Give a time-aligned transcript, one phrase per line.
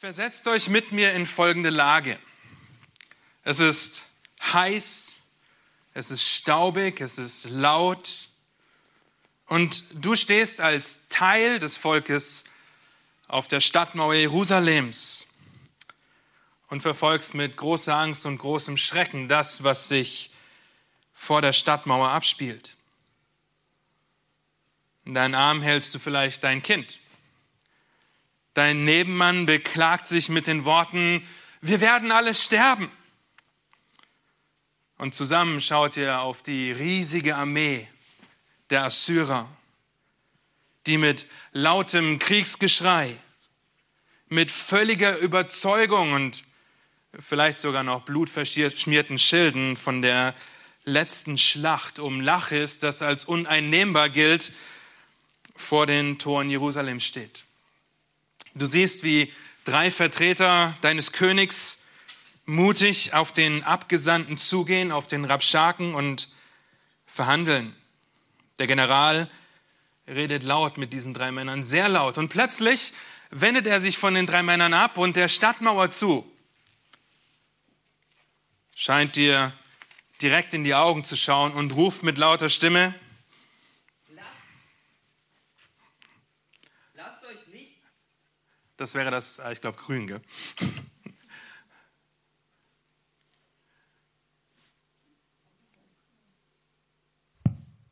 [0.00, 2.18] Versetzt euch mit mir in folgende Lage.
[3.44, 4.04] Es ist
[4.40, 5.20] heiß,
[5.92, 8.30] es ist staubig, es ist laut
[9.44, 12.44] und du stehst als Teil des Volkes
[13.28, 15.34] auf der Stadtmauer Jerusalems
[16.68, 20.30] und verfolgst mit großer Angst und großem Schrecken das, was sich
[21.12, 22.74] vor der Stadtmauer abspielt.
[25.04, 27.00] In deinen Arm hältst du vielleicht dein Kind.
[28.54, 31.26] Dein Nebenmann beklagt sich mit den Worten,
[31.60, 32.90] wir werden alle sterben.
[34.98, 37.88] Und zusammen schaut ihr auf die riesige Armee
[38.70, 39.48] der Assyrer,
[40.86, 43.16] die mit lautem Kriegsgeschrei,
[44.28, 46.44] mit völliger Überzeugung und
[47.18, 50.34] vielleicht sogar noch blutverschmierten Schilden von der
[50.84, 54.52] letzten Schlacht um Lachis, das als uneinnehmbar gilt,
[55.54, 57.44] vor den Toren Jerusalem steht.
[58.60, 59.32] Du siehst, wie
[59.64, 61.84] drei Vertreter deines Königs
[62.44, 66.28] mutig auf den Abgesandten zugehen, auf den Rabschaken und
[67.06, 67.74] verhandeln.
[68.58, 69.30] Der General
[70.06, 72.18] redet laut mit diesen drei Männern, sehr laut.
[72.18, 72.92] Und plötzlich
[73.30, 76.30] wendet er sich von den drei Männern ab und der Stadtmauer zu.
[78.74, 79.54] Scheint dir
[80.20, 82.94] direkt in die Augen zu schauen und ruft mit lauter Stimme,
[88.80, 90.22] Das wäre das, ah, ich glaube, grün, gell?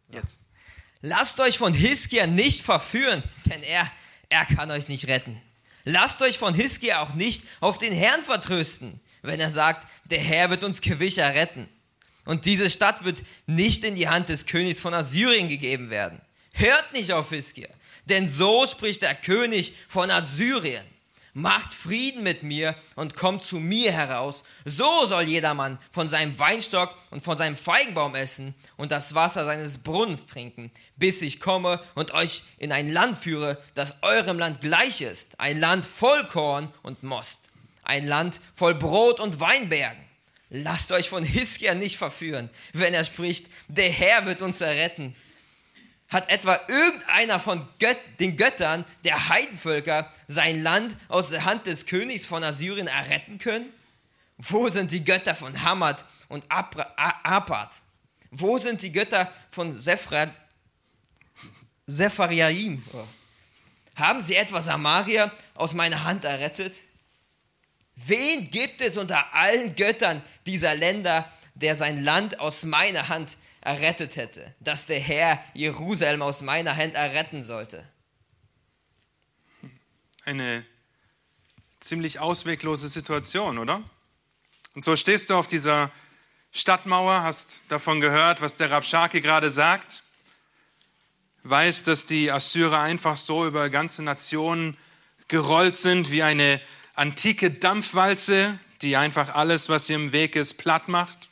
[0.09, 0.41] Jetzt.
[1.03, 3.93] Lasst euch von Hiskia nicht verführen, denn er,
[4.31, 5.39] er kann euch nicht retten.
[5.85, 10.49] Lasst euch von Hiskia auch nicht auf den Herrn vertrösten, wenn er sagt, der Herr
[10.49, 11.69] wird uns gewicher retten.
[12.25, 16.23] Und diese Stadt wird nicht in die Hand des Königs von Assyrien gegeben werden.
[16.55, 17.69] Hört nicht auf Hiskia,
[18.09, 20.85] denn so spricht der König von Assyrien.
[21.35, 24.43] Macht Frieden mit mir und kommt zu mir heraus.
[24.65, 29.79] So soll jedermann von seinem Weinstock und von seinem Feigenbaum essen und das Wasser seines
[29.79, 35.01] Brunnens trinken, bis ich komme und euch in ein Land führe, das eurem Land gleich
[35.01, 35.39] ist.
[35.39, 37.51] Ein Land voll Korn und Most.
[37.85, 40.09] Ein Land voll Brot und Weinbergen.
[40.51, 45.15] Lasst euch von Hiskia nicht verführen, wenn er spricht, der Herr wird uns erretten.
[46.09, 51.85] Hat etwa irgendeiner von Göt den Göttern der Heidenvölker sein Land aus der Hand des
[51.85, 53.73] Königs von Assyrien erretten können?
[54.39, 57.75] Wo sind die Götter von Hamad und Apad?
[58.31, 60.29] Wo sind die Götter von Sephra
[61.87, 62.83] Sephariaim?
[63.97, 66.75] Haben sie etwa Samaria aus meiner Hand errettet?
[67.97, 74.17] Wen gibt es unter allen Göttern dieser Länder, der sein Land aus meiner Hand errettet
[74.17, 77.85] hätte, dass der Herr Jerusalem aus meiner Hand erretten sollte.
[80.25, 80.65] Eine
[81.81, 83.83] ziemlich ausweglose Situation, oder?
[84.75, 85.91] Und so stehst du auf dieser
[86.53, 90.03] Stadtmauer, hast davon gehört, was der Rabschake gerade sagt,
[91.45, 94.77] weißt, dass die Assyrer einfach so über ganze Nationen
[95.29, 96.61] gerollt sind wie eine
[96.95, 101.28] antike Dampfwalze, die einfach alles, was ihr im Weg ist, platt macht.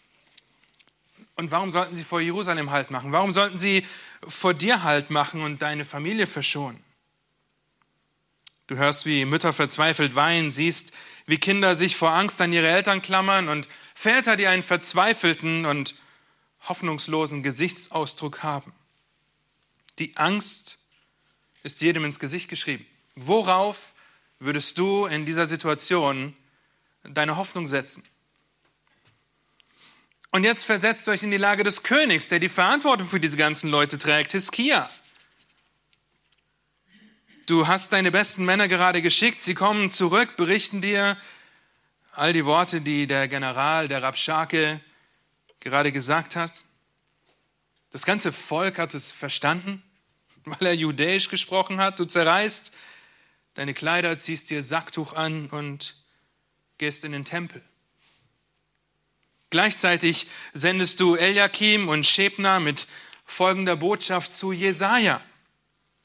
[1.36, 3.12] Und warum sollten sie vor Jerusalem Halt machen?
[3.12, 3.84] Warum sollten sie
[4.26, 6.82] vor dir Halt machen und deine Familie verschonen?
[8.66, 10.92] Du hörst, wie Mütter verzweifelt weinen, siehst,
[11.26, 15.94] wie Kinder sich vor Angst an ihre Eltern klammern und Väter, die einen verzweifelten und
[16.62, 18.72] hoffnungslosen Gesichtsausdruck haben.
[19.98, 20.78] Die Angst
[21.62, 22.86] ist jedem ins Gesicht geschrieben.
[23.14, 23.94] Worauf
[24.38, 26.36] würdest du in dieser Situation
[27.04, 28.04] deine Hoffnung setzen?
[30.36, 33.70] Und jetzt versetzt euch in die Lage des Königs, der die Verantwortung für diese ganzen
[33.70, 34.90] Leute trägt, Hiskia.
[37.46, 41.16] Du hast deine besten Männer gerade geschickt, sie kommen zurück, berichten dir
[42.12, 44.82] all die Worte, die der General, der Rabschake
[45.58, 46.52] gerade gesagt hat.
[47.90, 49.82] Das ganze Volk hat es verstanden,
[50.44, 51.98] weil er judäisch gesprochen hat.
[51.98, 52.72] Du zerreißt
[53.54, 55.94] deine Kleider, ziehst dir Sacktuch an und
[56.76, 57.62] gehst in den Tempel.
[59.50, 62.86] Gleichzeitig sendest du Eliakim und Schebna mit
[63.24, 65.20] folgender Botschaft zu Jesaja,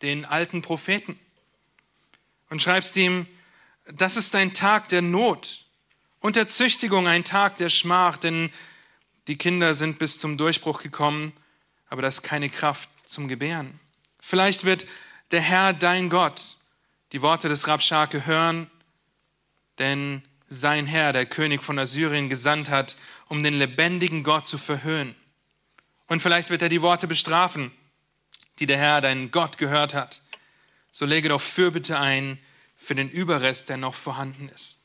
[0.01, 1.19] den alten Propheten,
[2.49, 3.27] und schreibst ihm,
[3.85, 5.65] das ist ein Tag der Not
[6.19, 8.51] und der Züchtigung, ein Tag der Schmach, denn
[9.27, 11.33] die Kinder sind bis zum Durchbruch gekommen,
[11.89, 13.79] aber das ist keine Kraft zum Gebären.
[14.19, 14.85] Vielleicht wird
[15.31, 16.57] der Herr, dein Gott,
[17.11, 18.69] die Worte des Rabschake hören,
[19.79, 22.97] denn sein Herr, der König von Assyrien, gesandt hat,
[23.31, 25.15] um den lebendigen Gott zu verhöhnen.
[26.07, 27.71] Und vielleicht wird er die Worte bestrafen,
[28.59, 30.21] die der Herr, dein Gott, gehört hat.
[30.91, 32.37] So lege doch Fürbitte ein
[32.75, 34.81] für den Überrest, der noch vorhanden ist.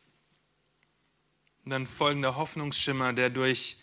[1.65, 3.79] Und dann folgender Hoffnungsschimmer, der durch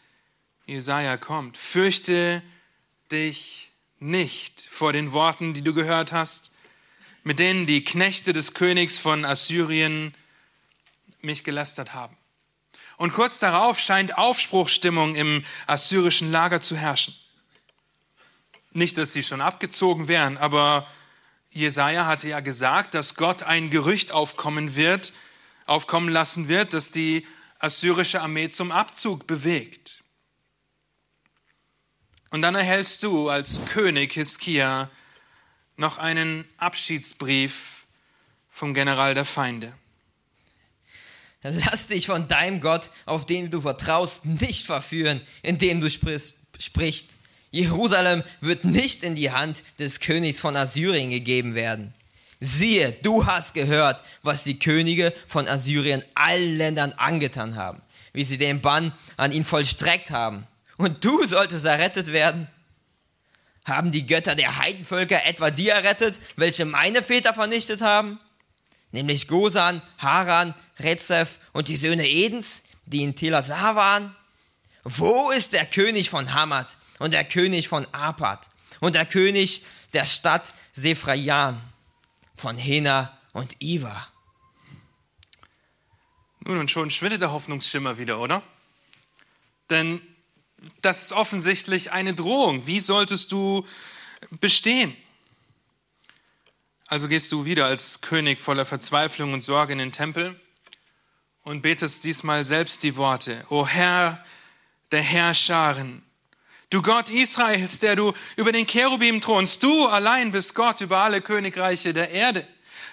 [0.66, 1.58] Jesaja kommt.
[1.58, 2.42] Fürchte
[3.12, 3.70] dich
[4.00, 6.54] nicht vor den Worten, die du gehört hast,
[7.24, 10.16] mit denen die Knechte des Königs von Assyrien
[11.20, 12.16] mich gelästert haben.
[12.98, 17.16] Und kurz darauf scheint Aufbruchstimmung im assyrischen Lager zu herrschen.
[18.72, 20.88] Nicht, dass sie schon abgezogen wären, aber
[21.52, 25.14] Jesaja hatte ja gesagt, dass Gott ein Gerücht aufkommen wird,
[25.66, 27.28] aufkommen lassen wird, dass die
[27.60, 30.04] assyrische Armee zum Abzug bewegt.
[32.32, 34.90] Und dann erhältst du als König Hiskia
[35.78, 37.86] noch einen Abschiedsbrief
[38.50, 39.74] vom General der Feinde.
[41.44, 47.08] Lass dich von deinem Gott, auf den du vertraust, nicht verführen, indem du sprichst.
[47.52, 51.94] Jerusalem wird nicht in die Hand des Königs von Assyrien gegeben werden.
[52.40, 57.82] Siehe, du hast gehört, was die Könige von Assyrien allen Ländern angetan haben,
[58.12, 60.48] wie sie den Bann an ihn vollstreckt haben.
[60.78, 62.48] Und du solltest errettet werden.
[63.66, 68.20] Haben die Götter der Heidenvölker etwa die errettet, welche meine Väter vernichtet haben?
[68.94, 74.16] Nämlich Gosan, Haran, Rezef und die Söhne Edens, die in Telasar waren?
[74.84, 78.50] Wo ist der König von Hamad und der König von Apad
[78.82, 79.64] und der König
[79.94, 81.60] der Stadt Sephrajan
[82.36, 84.08] von Hena und Iva?
[86.42, 88.44] Nun und schon schwindet der Hoffnungsschimmer wieder, oder?
[89.72, 90.02] Denn
[90.84, 92.68] das ist offensichtlich eine Drohung.
[92.68, 93.66] Wie solltest du
[94.40, 94.96] bestehen?
[96.94, 100.40] Also gehst du wieder als König voller Verzweiflung und Sorge in den Tempel
[101.44, 103.44] und betest diesmal selbst die Worte.
[103.50, 104.24] O Herr,
[104.92, 106.04] der Herrscharen,
[106.70, 111.22] du Gott Israels, der du über den Cherubim thronst, du allein bist Gott über alle
[111.22, 112.48] Königreiche der Erde.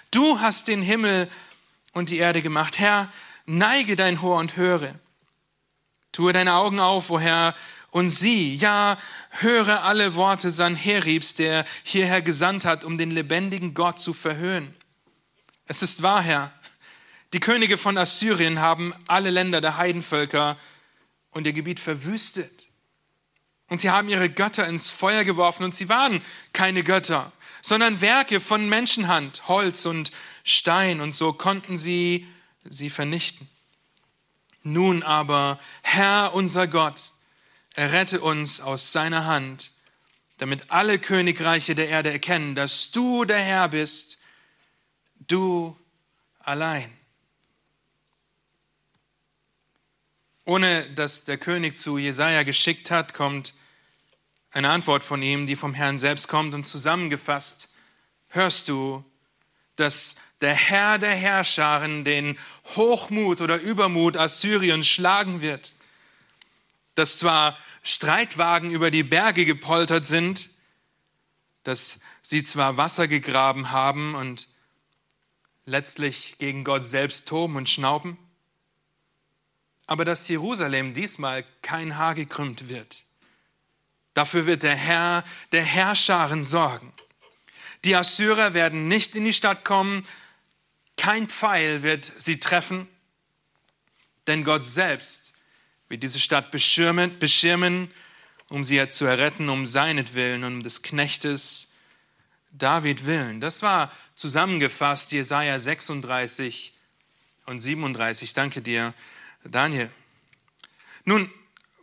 [0.09, 1.29] Du hast den Himmel
[1.93, 2.79] und die Erde gemacht.
[2.79, 3.07] Herr,
[3.45, 4.95] neige dein Ohr und höre.
[6.11, 7.53] Tue deine Augen auf, o Herr,
[7.91, 8.97] und sieh, ja,
[9.29, 14.73] höre alle Worte Sanheribs, der hierher gesandt hat, um den lebendigen Gott zu verhöhnen.
[15.67, 16.53] Es ist wahr, Herr,
[17.33, 20.57] die Könige von Assyrien haben alle Länder der Heidenvölker
[21.31, 22.51] und ihr Gebiet verwüstet.
[23.67, 26.21] Und sie haben ihre Götter ins Feuer geworfen und sie waren
[26.51, 30.11] keine Götter, sondern Werke von Menschenhand, Holz und
[30.43, 32.27] Stein und so konnten sie
[32.65, 33.49] sie vernichten.
[34.63, 37.13] Nun aber, Herr unser Gott,
[37.73, 39.71] errette uns aus seiner Hand,
[40.37, 44.19] damit alle Königreiche der Erde erkennen, dass du der Herr bist,
[45.27, 45.77] du
[46.39, 46.91] allein.
[50.45, 53.53] Ohne dass der König zu Jesaja geschickt hat, kommt
[54.51, 57.69] eine Antwort von ihm, die vom Herrn selbst kommt und zusammengefasst
[58.27, 59.05] hörst du,
[59.75, 62.37] dass der Herr der Herrscharen den
[62.75, 65.75] Hochmut oder Übermut Assyriens schlagen wird.
[67.01, 70.51] Dass zwar Streitwagen über die Berge gepoltert sind,
[71.63, 74.47] dass sie zwar Wasser gegraben haben und
[75.65, 78.19] letztlich gegen Gott selbst toben und schnauben,
[79.87, 83.01] aber dass Jerusalem diesmal kein Haar gekrümmt wird.
[84.13, 85.23] Dafür wird der Herr
[85.53, 86.93] der Herrscharen sorgen.
[87.83, 90.07] Die Assyrer werden nicht in die Stadt kommen,
[90.97, 92.87] kein Pfeil wird sie treffen,
[94.27, 95.33] denn Gott selbst
[95.91, 97.91] wird diese Stadt beschirmen, beschirmen
[98.47, 101.73] um sie zu erretten, um seinetwillen, um des Knechtes
[102.51, 103.41] David willen.
[103.41, 106.73] Das war zusammengefasst Jesaja 36
[107.45, 108.33] und 37.
[108.33, 108.93] Danke dir,
[109.43, 109.91] Daniel.
[111.03, 111.29] Nun,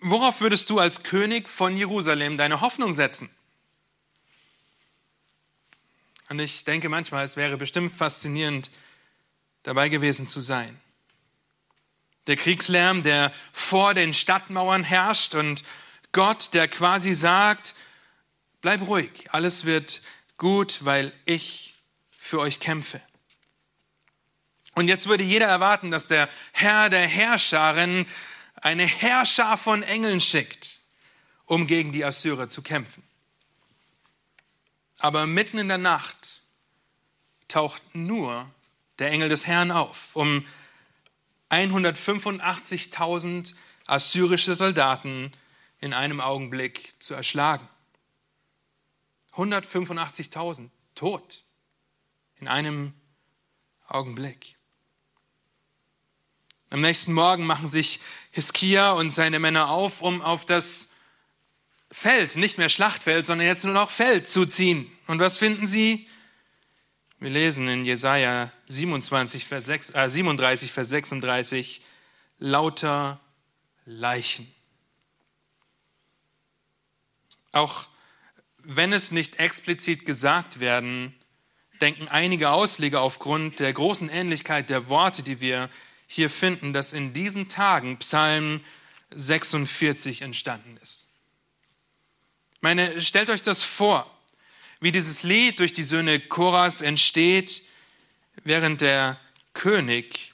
[0.00, 3.28] worauf würdest du als König von Jerusalem deine Hoffnung setzen?
[6.30, 8.70] Und ich denke manchmal, es wäre bestimmt faszinierend,
[9.64, 10.80] dabei gewesen zu sein.
[12.28, 15.64] Der Kriegslärm, der vor den Stadtmauern herrscht und
[16.12, 17.74] Gott, der quasi sagt,
[18.60, 20.02] bleib ruhig, alles wird
[20.36, 21.74] gut, weil ich
[22.16, 23.00] für euch kämpfe.
[24.74, 28.06] Und jetzt würde jeder erwarten, dass der Herr der Herrscharen
[28.56, 30.80] eine Herrscher von Engeln schickt,
[31.46, 33.02] um gegen die Assyrer zu kämpfen.
[34.98, 36.42] Aber mitten in der Nacht
[37.48, 38.50] taucht nur
[38.98, 40.46] der Engel des Herrn auf, um
[41.50, 43.54] 185.000
[43.86, 45.32] assyrische Soldaten
[45.80, 47.66] in einem Augenblick zu erschlagen.
[49.34, 51.44] 185.000 tot
[52.40, 52.92] in einem
[53.86, 54.56] Augenblick.
[56.70, 58.00] Am nächsten Morgen machen sich
[58.30, 60.94] Hiskia und seine Männer auf, um auf das
[61.90, 64.90] Feld, nicht mehr Schlachtfeld, sondern jetzt nur noch Feld zu ziehen.
[65.06, 66.06] Und was finden sie?
[67.20, 71.80] Wir lesen in Jesaja 27, Vers 6, äh, 37, Vers 36,
[72.38, 73.18] lauter
[73.84, 74.52] Leichen.
[77.50, 77.88] Auch
[78.58, 81.12] wenn es nicht explizit gesagt werden,
[81.80, 85.68] denken einige Ausleger aufgrund der großen Ähnlichkeit der Worte, die wir
[86.06, 88.60] hier finden, dass in diesen Tagen Psalm
[89.10, 91.08] 46 entstanden ist.
[92.60, 94.17] Meine, stellt euch das vor
[94.80, 97.62] wie dieses Lied durch die Söhne Choras entsteht,
[98.44, 99.18] während der
[99.54, 100.32] König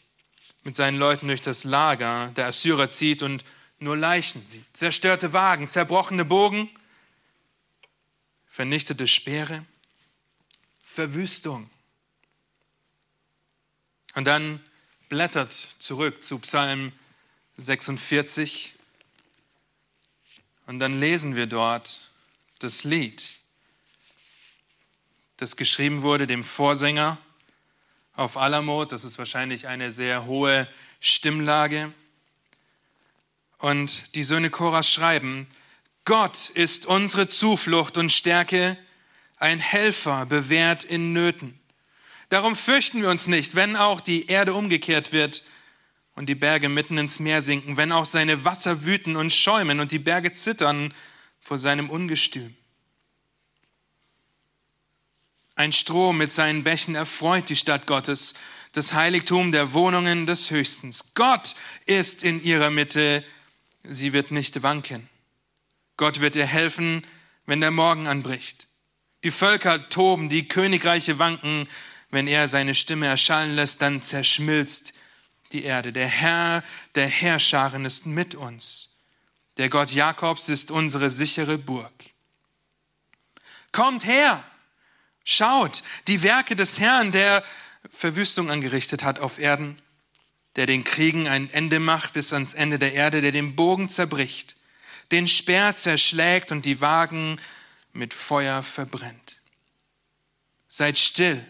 [0.65, 3.45] mit seinen Leuten durch das Lager der Assyrer zieht und
[3.79, 4.65] nur Leichen sieht.
[4.73, 6.71] Zerstörte Wagen, zerbrochene Bogen,
[8.47, 9.65] vernichtete Speere,
[10.83, 11.69] Verwüstung.
[14.15, 14.61] Und dann
[15.09, 16.93] blättert zurück zu Psalm
[17.57, 18.75] 46
[20.67, 22.11] und dann lesen wir dort
[22.59, 23.37] das Lied
[25.45, 27.19] das geschrieben wurde, dem Vorsänger
[28.15, 28.93] auf Alamot.
[28.93, 30.67] Das ist wahrscheinlich eine sehr hohe
[31.01, 31.93] Stimmlage.
[33.59, 35.47] Und die Söhne Koras schreiben,
[36.07, 38.79] Gott ist unsere Zuflucht und Stärke,
[39.37, 41.61] ein Helfer bewährt in Nöten.
[42.31, 45.43] Darum fürchten wir uns nicht, wenn auch die Erde umgekehrt wird
[46.15, 49.93] und die Berge mitten ins Meer sinken, wenn auch seine Wasser wüten und schäumen und
[49.93, 50.95] die Berge zittern
[51.39, 52.57] vor seinem Ungestüm.
[55.57, 58.35] Ein Strom mit seinen Bächen erfreut die Stadt Gottes,
[58.73, 61.15] das Heiligtum der Wohnungen des Höchstens.
[61.15, 61.55] Gott
[61.87, 63.25] ist in ihrer Mitte,
[63.85, 65.09] sie wird nicht wanken.
[65.97, 67.07] Gott wird ihr helfen,
[67.47, 68.67] wenn der Morgen anbricht.
[69.23, 71.69] Die Völker toben, die Königreiche wanken.
[72.11, 74.93] Wenn er seine Stimme erschallen lässt, dann zerschmilzt
[75.53, 75.93] die Erde.
[75.93, 76.65] Der Herr
[76.97, 78.97] der Herrscharen ist mit uns.
[79.57, 81.93] Der Gott Jakobs ist unsere sichere Burg.
[83.71, 84.45] Kommt her!
[85.25, 87.43] Schaut, die Werke des Herrn, der
[87.91, 89.81] Verwüstung angerichtet hat auf Erden,
[90.57, 94.57] der den Kriegen ein Ende macht bis ans Ende der Erde, der den Bogen zerbricht,
[95.11, 97.41] den Speer zerschlägt und die Wagen
[97.93, 99.41] mit Feuer verbrennt.
[100.69, 101.45] Seid still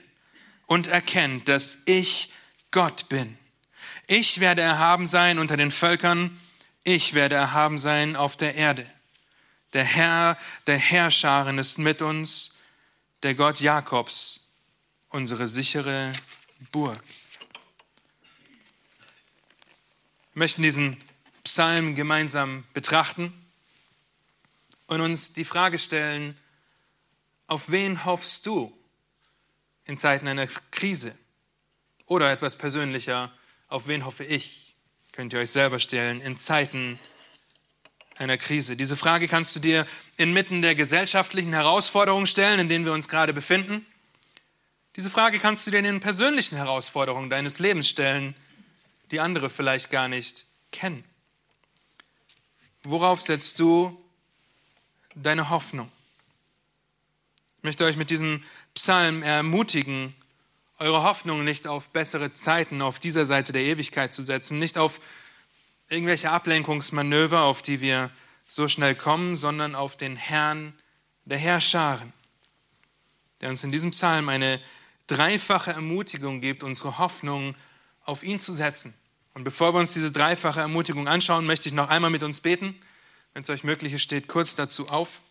[0.66, 2.32] und erkennt, dass ich
[2.70, 3.38] Gott bin.
[4.06, 6.38] Ich werde erhaben sein unter den Völkern,
[6.84, 8.86] ich werde erhaben sein auf der Erde.
[9.72, 12.53] Der Herr der Herrscharen ist mit uns
[13.24, 14.52] der Gott Jakobs,
[15.08, 16.12] unsere sichere
[16.70, 17.02] Burg.
[20.34, 21.02] Wir möchten diesen
[21.42, 23.32] Psalm gemeinsam betrachten
[24.88, 26.38] und uns die Frage stellen,
[27.46, 28.76] auf wen hoffst du
[29.86, 31.16] in Zeiten einer Krise?
[32.04, 33.32] Oder etwas persönlicher,
[33.68, 34.76] auf wen hoffe ich?
[35.12, 37.00] Könnt ihr euch selber stellen in Zeiten
[38.16, 38.76] einer Krise?
[38.76, 43.32] Diese Frage kannst du dir inmitten der gesellschaftlichen Herausforderungen stellen, in denen wir uns gerade
[43.32, 43.84] befinden.
[44.96, 48.34] Diese Frage kannst du dir in den persönlichen Herausforderungen deines Lebens stellen,
[49.10, 51.04] die andere vielleicht gar nicht kennen.
[52.84, 54.00] Worauf setzt du
[55.14, 55.90] deine Hoffnung?
[57.58, 58.44] Ich möchte euch mit diesem
[58.74, 60.14] Psalm ermutigen,
[60.78, 65.00] eure Hoffnung nicht auf bessere Zeiten auf dieser Seite der Ewigkeit zu setzen, nicht auf
[65.88, 68.10] irgendwelche Ablenkungsmanöver, auf die wir
[68.46, 70.74] so schnell kommen, sondern auf den Herrn
[71.24, 72.12] der Herrscharen,
[73.40, 74.60] der uns in diesem Psalm eine
[75.06, 77.54] dreifache Ermutigung gibt, unsere Hoffnung
[78.04, 78.94] auf ihn zu setzen.
[79.34, 82.78] Und bevor wir uns diese dreifache Ermutigung anschauen, möchte ich noch einmal mit uns beten.
[83.32, 85.22] Wenn es euch möglich ist, steht kurz dazu auf,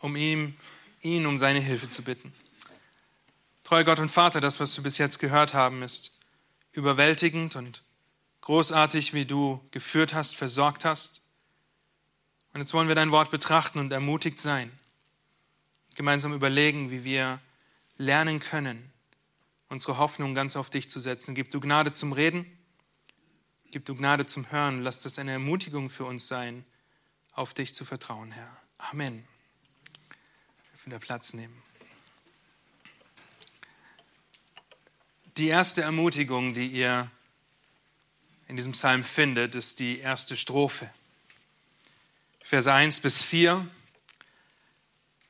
[0.00, 0.54] um ihm,
[1.00, 2.34] ihn um seine Hilfe zu bitten.
[3.64, 6.12] Treuer Gott und Vater, das, was wir bis jetzt gehört haben, ist
[6.72, 7.82] überwältigend und
[8.46, 11.20] großartig, wie du geführt hast, versorgt hast.
[12.54, 14.70] Und jetzt wollen wir dein Wort betrachten und ermutigt sein,
[15.96, 17.40] gemeinsam überlegen, wie wir
[17.96, 18.92] lernen können,
[19.68, 21.34] unsere Hoffnung ganz auf dich zu setzen.
[21.34, 22.46] Gib du Gnade zum Reden,
[23.72, 24.80] gib du Gnade zum Hören.
[24.80, 26.64] Lass das eine Ermutigung für uns sein,
[27.32, 28.56] auf dich zu vertrauen, Herr.
[28.78, 29.26] Amen.
[30.84, 31.60] Wir dürfen Platz nehmen.
[35.36, 37.10] Die erste Ermutigung, die ihr
[38.48, 40.90] in diesem Psalm findet, ist die erste Strophe.
[42.42, 43.66] Verse 1 bis 4.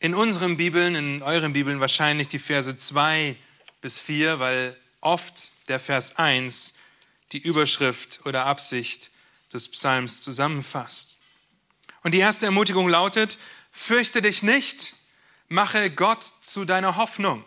[0.01, 3.37] In unseren Bibeln, in euren Bibeln wahrscheinlich die Verse 2
[3.81, 6.75] bis 4, weil oft der Vers 1
[7.33, 9.11] die Überschrift oder Absicht
[9.53, 11.19] des Psalms zusammenfasst.
[12.03, 13.39] Und die erste Ermutigung lautet,
[13.73, 14.95] fürchte dich nicht,
[15.49, 17.45] mache Gott zu deiner Hoffnung.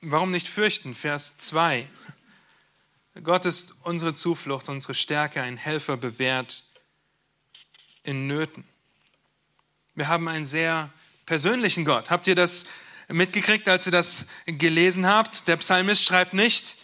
[0.00, 0.94] Warum nicht fürchten?
[0.94, 1.86] Vers 2.
[3.22, 6.64] Gott ist unsere Zuflucht, unsere Stärke, ein Helfer bewährt
[8.02, 8.64] in Nöten.
[9.94, 10.90] Wir haben einen sehr
[11.26, 12.10] persönlichen Gott.
[12.10, 12.64] Habt ihr das
[13.08, 15.48] mitgekriegt, als ihr das gelesen habt?
[15.48, 16.76] Der Psalmist schreibt nicht,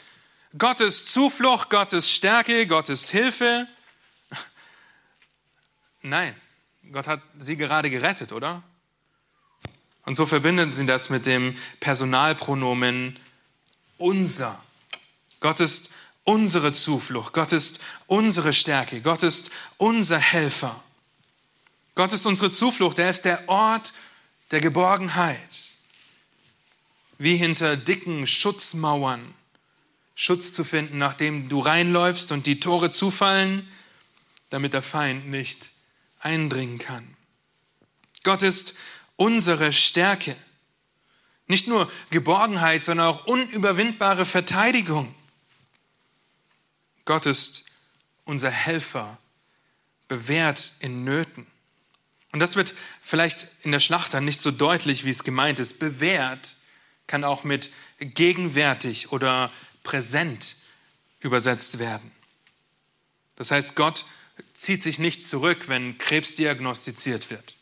[0.59, 3.66] Gottes Zuflucht, Gottes Stärke, Gottes Hilfe.
[6.02, 6.35] Nein,
[6.93, 8.62] Gott hat sie gerade gerettet, oder?
[10.05, 13.19] Und so verbinden sie das mit dem Personalpronomen
[13.97, 14.62] unser.
[15.40, 15.96] Gott ist
[16.26, 20.83] unsere Zuflucht, Gott ist unsere Stärke, Gott ist unser Helfer.
[21.95, 23.95] Gott ist unsere Zuflucht, er ist der Ort
[24.50, 25.38] der Geborgenheit.
[27.16, 29.35] Wie hinter dicken Schutzmauern
[30.14, 33.66] Schutz zu finden, nachdem du reinläufst und die Tore zufallen,
[34.50, 35.71] damit der Feind nicht
[36.21, 37.16] eindringen kann.
[38.25, 38.75] Gott ist
[39.14, 40.35] unsere Stärke.
[41.47, 45.14] Nicht nur Geborgenheit, sondern auch unüberwindbare Verteidigung.
[47.07, 47.65] Gott ist
[48.25, 49.17] unser Helfer,
[50.09, 51.47] bewährt in Nöten.
[52.33, 55.79] Und das wird vielleicht in der Schlacht dann nicht so deutlich, wie es gemeint ist.
[55.79, 56.55] Bewährt
[57.07, 59.51] kann auch mit gegenwärtig oder
[59.85, 60.57] präsent
[61.21, 62.11] übersetzt werden.
[63.37, 64.05] Das heißt, Gott
[64.53, 67.57] zieht sich nicht zurück, wenn Krebs diagnostiziert wird.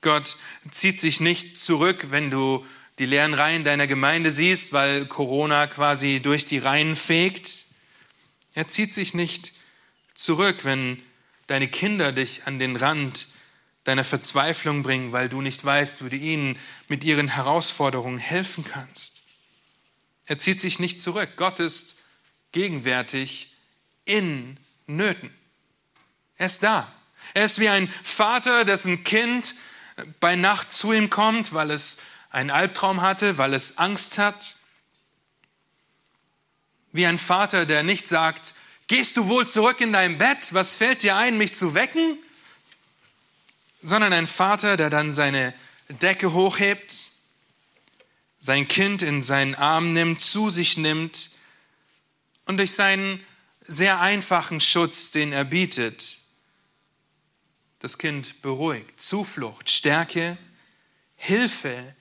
[0.00, 0.36] Gott
[0.70, 2.64] zieht sich nicht zurück, wenn du
[2.98, 7.64] die leeren Reihen deiner Gemeinde siehst, weil Corona quasi durch die Reihen fegt.
[8.54, 9.52] Er zieht sich nicht
[10.14, 11.02] zurück, wenn
[11.46, 13.26] deine Kinder dich an den Rand
[13.84, 16.58] deiner Verzweiflung bringen, weil du nicht weißt, wie du ihnen
[16.88, 19.22] mit ihren Herausforderungen helfen kannst.
[20.26, 21.30] Er zieht sich nicht zurück.
[21.36, 21.98] Gott ist
[22.52, 23.52] gegenwärtig
[24.06, 25.30] in Nöten.
[26.36, 26.90] Er ist da.
[27.34, 29.54] Er ist wie ein Vater, dessen Kind
[30.20, 31.98] bei Nacht zu ihm kommt, weil es
[32.30, 34.56] einen Albtraum hatte, weil es Angst hat.
[36.94, 38.54] Wie ein Vater, der nicht sagt,
[38.86, 42.16] gehst du wohl zurück in dein Bett, was fällt dir ein, mich zu wecken?
[43.82, 45.52] Sondern ein Vater, der dann seine
[45.88, 47.10] Decke hochhebt,
[48.38, 51.30] sein Kind in seinen Arm nimmt, zu sich nimmt
[52.44, 53.20] und durch seinen
[53.62, 56.18] sehr einfachen Schutz, den er bietet,
[57.80, 59.00] das Kind beruhigt.
[59.00, 60.38] Zuflucht, Stärke,
[61.16, 61.96] Hilfe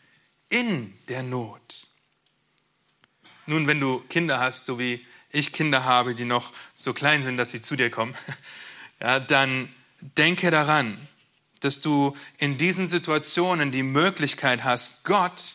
[0.49, 1.82] in der Not.
[3.45, 7.37] Nun, wenn du Kinder hast, so wie ich Kinder habe, die noch so klein sind,
[7.37, 8.15] dass sie zu dir kommen,
[9.01, 10.97] ja, dann denke daran,
[11.59, 15.53] dass du in diesen Situationen die Möglichkeit hast, Gott,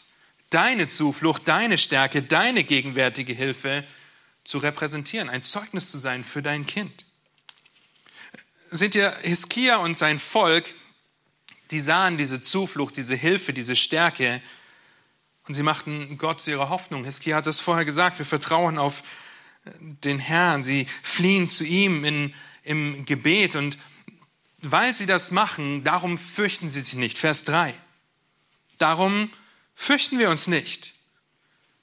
[0.50, 3.84] deine Zuflucht, deine Stärke, deine gegenwärtige Hilfe
[4.44, 7.04] zu repräsentieren, ein Zeugnis zu sein für dein Kind.
[8.70, 10.74] Seht ihr, Hiskia und sein Volk,
[11.70, 14.40] die sahen diese Zuflucht, diese Hilfe, diese Stärke
[15.48, 17.04] und sie machten Gott zu ihrer Hoffnung.
[17.04, 19.02] Hiskia hat das vorher gesagt, wir vertrauen auf
[19.80, 23.78] den Herrn, sie fliehen zu ihm in, im Gebet und
[24.60, 27.16] weil sie das machen, darum fürchten sie sich nicht.
[27.16, 27.74] Vers 3.
[28.76, 29.30] Darum
[29.74, 30.94] fürchten wir uns nicht.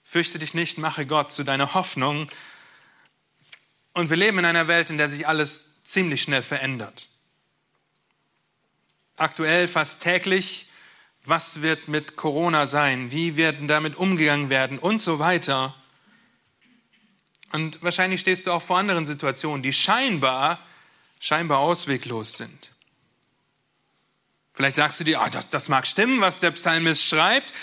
[0.04, 2.30] Fürchte dich nicht, mache Gott zu deiner Hoffnung.
[3.94, 7.08] Und wir leben in einer Welt, in der sich alles ziemlich schnell verändert.
[9.16, 10.68] Aktuell fast täglich,
[11.28, 15.76] was wird mit Corona sein, wie werden damit umgegangen werden und so weiter.
[17.52, 20.60] Und wahrscheinlich stehst du auch vor anderen Situationen, die scheinbar,
[21.20, 22.72] scheinbar ausweglos sind.
[24.54, 27.54] Vielleicht sagst du dir, oh, das, das mag stimmen, was der Psalmist schreibt,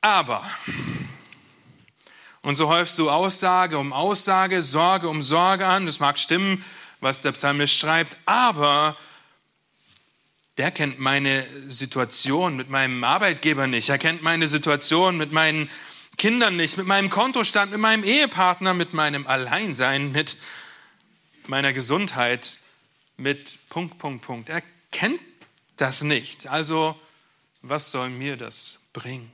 [0.00, 0.44] aber.
[2.42, 5.86] Und so häufst du Aussage um Aussage, Sorge um Sorge an.
[5.86, 6.64] Das mag stimmen,
[7.00, 8.96] was der Psalmist schreibt, aber
[10.58, 15.70] der kennt meine Situation mit meinem Arbeitgeber nicht, er kennt meine Situation mit meinen
[16.18, 20.36] Kindern nicht, mit meinem Kontostand, mit meinem Ehepartner, mit meinem Alleinsein, mit
[21.46, 22.58] meiner Gesundheit,
[23.16, 24.48] mit Punkt, Punkt, Punkt.
[24.48, 25.20] Er kennt
[25.76, 26.46] das nicht.
[26.46, 27.00] Also,
[27.62, 29.32] was soll mir das bringen?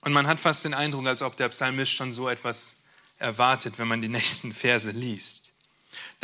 [0.00, 2.82] Und man hat fast den Eindruck, als ob der Psalmist schon so etwas
[3.16, 5.53] erwartet, wenn man die nächsten Verse liest.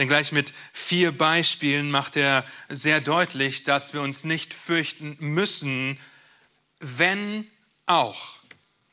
[0.00, 5.98] Denn gleich mit vier Beispielen macht er sehr deutlich, dass wir uns nicht fürchten müssen,
[6.78, 7.46] wenn
[7.84, 8.38] auch,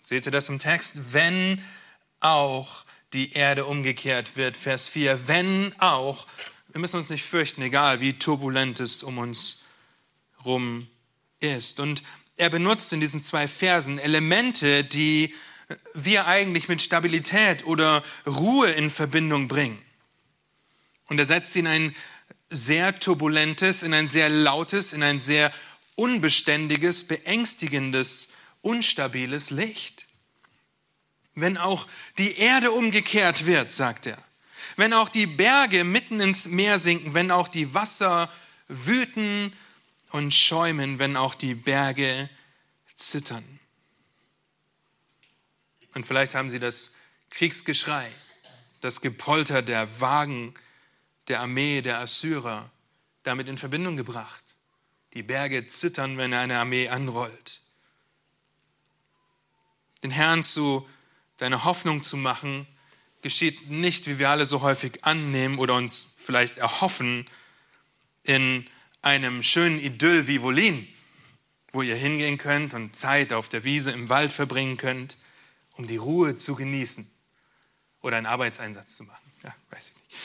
[0.01, 1.63] seht ihr das im Text, wenn
[2.19, 6.27] auch die Erde umgekehrt wird, Vers 4, wenn auch,
[6.73, 9.63] wir müssen uns nicht fürchten, egal wie turbulent es um uns
[10.43, 10.89] rum
[11.39, 11.79] ist.
[11.79, 12.03] Und
[12.35, 15.33] er benutzt in diesen zwei Versen Elemente, die
[15.93, 19.81] wir eigentlich mit Stabilität oder Ruhe in Verbindung bringen.
[21.07, 21.95] Und er setzt sie in ein
[22.49, 25.51] sehr turbulentes, in ein sehr lautes, in ein sehr
[25.95, 28.29] unbeständiges, beängstigendes,
[28.61, 30.07] unstabiles Licht.
[31.33, 34.17] Wenn auch die Erde umgekehrt wird, sagt er,
[34.75, 38.31] wenn auch die Berge mitten ins Meer sinken, wenn auch die Wasser
[38.67, 39.53] wüten
[40.11, 42.29] und schäumen, wenn auch die Berge
[42.95, 43.43] zittern.
[45.93, 46.95] Und vielleicht haben sie das
[47.29, 48.11] Kriegsgeschrei,
[48.81, 50.53] das Gepolter der Wagen
[51.27, 52.69] der Armee der Assyrer
[53.23, 54.43] damit in Verbindung gebracht.
[55.13, 57.61] Die Berge zittern, wenn eine Armee anrollt.
[60.03, 60.87] Den Herrn zu
[61.37, 62.67] deiner Hoffnung zu machen,
[63.21, 67.27] geschieht nicht, wie wir alle so häufig annehmen oder uns vielleicht erhoffen,
[68.23, 68.69] in
[69.01, 70.87] einem schönen Idyll wie Wolin,
[71.71, 75.17] wo ihr hingehen könnt und Zeit auf der Wiese im Wald verbringen könnt,
[75.73, 77.09] um die Ruhe zu genießen
[78.01, 79.31] oder einen Arbeitseinsatz zu machen.
[79.43, 80.17] Ja, weiß ich nicht.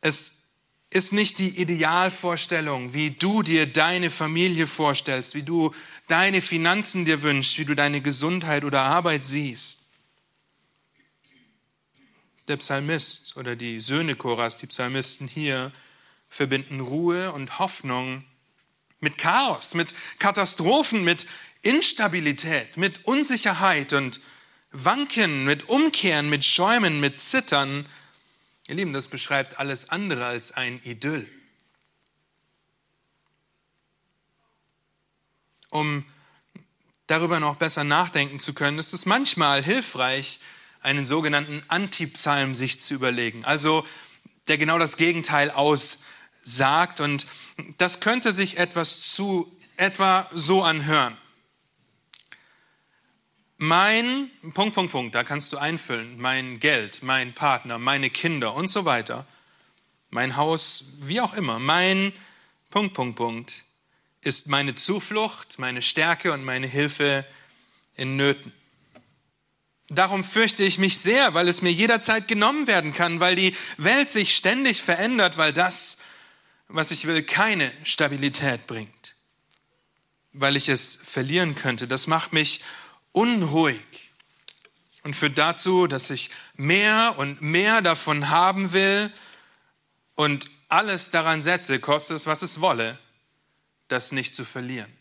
[0.00, 0.38] Es
[0.90, 5.74] ist nicht die Idealvorstellung, wie du dir deine Familie vorstellst, wie du
[6.06, 9.92] deine Finanzen dir wünschst, wie du deine Gesundheit oder Arbeit siehst.
[12.48, 15.70] Der Psalmist oder die Söhne Choras, die Psalmisten hier,
[16.30, 18.24] verbinden Ruhe und Hoffnung
[19.00, 21.26] mit Chaos, mit Katastrophen, mit
[21.62, 24.20] Instabilität, mit Unsicherheit und
[24.70, 27.86] Wanken, mit Umkehren, mit Schäumen, mit Zittern.
[28.68, 31.26] Ihr Lieben, das beschreibt alles andere als ein Idyll.
[35.70, 36.04] Um
[37.06, 40.38] darüber noch besser nachdenken zu können, ist es manchmal hilfreich,
[40.82, 43.42] einen sogenannten Antipsalm sich zu überlegen.
[43.46, 43.86] Also
[44.48, 47.00] der genau das Gegenteil aussagt.
[47.00, 47.26] Und
[47.78, 51.16] das könnte sich etwas zu etwa so anhören.
[53.60, 58.68] Mein Punkt, Punkt, Punkt, da kannst du einfüllen, mein Geld, mein Partner, meine Kinder und
[58.68, 59.26] so weiter,
[60.10, 62.12] mein Haus, wie auch immer, mein
[62.70, 63.64] Punkt, Punkt, Punkt
[64.20, 67.26] ist meine Zuflucht, meine Stärke und meine Hilfe
[67.96, 68.52] in Nöten.
[69.88, 74.08] Darum fürchte ich mich sehr, weil es mir jederzeit genommen werden kann, weil die Welt
[74.08, 75.98] sich ständig verändert, weil das,
[76.68, 79.16] was ich will, keine Stabilität bringt,
[80.32, 81.88] weil ich es verlieren könnte.
[81.88, 82.60] Das macht mich
[83.12, 84.12] unruhig
[85.02, 89.12] und führt dazu, dass ich mehr und mehr davon haben will
[90.14, 92.98] und alles daran setze, koste es, was es wolle,
[93.88, 94.92] das nicht zu verlieren.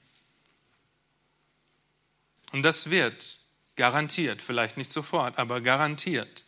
[2.52, 3.38] Und das wird
[3.78, 6.46] Garantiert, vielleicht nicht sofort, aber garantiert.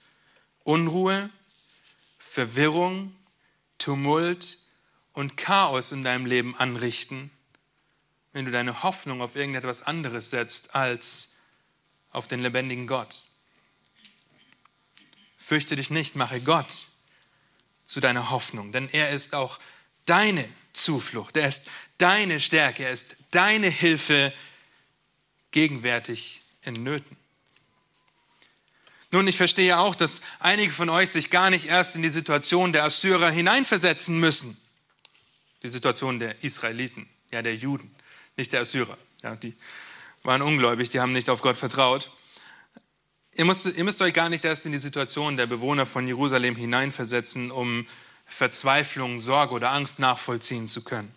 [0.63, 1.29] Unruhe,
[2.17, 3.15] Verwirrung,
[3.77, 4.57] Tumult
[5.13, 7.29] und Chaos in deinem Leben anrichten,
[8.33, 11.37] wenn du deine Hoffnung auf irgendetwas anderes setzt als
[12.11, 13.25] auf den lebendigen Gott.
[15.37, 16.87] Fürchte dich nicht, mache Gott
[17.85, 19.59] zu deiner Hoffnung, denn er ist auch
[20.05, 24.33] deine Zuflucht, er ist deine Stärke, er ist deine Hilfe
[25.51, 27.17] gegenwärtig in Nöten.
[29.11, 32.73] Nun, ich verstehe auch, dass einige von euch sich gar nicht erst in die Situation
[32.73, 34.55] der Assyrer hineinversetzen müssen.
[35.63, 37.93] Die Situation der Israeliten, ja, der Juden,
[38.37, 38.97] nicht der Assyrer.
[39.23, 39.55] Ja, die
[40.23, 42.11] waren ungläubig, die haben nicht auf Gott vertraut.
[43.35, 46.55] Ihr müsst, ihr müsst euch gar nicht erst in die Situation der Bewohner von Jerusalem
[46.55, 47.85] hineinversetzen, um
[48.25, 51.13] Verzweiflung, Sorge oder Angst nachvollziehen zu können.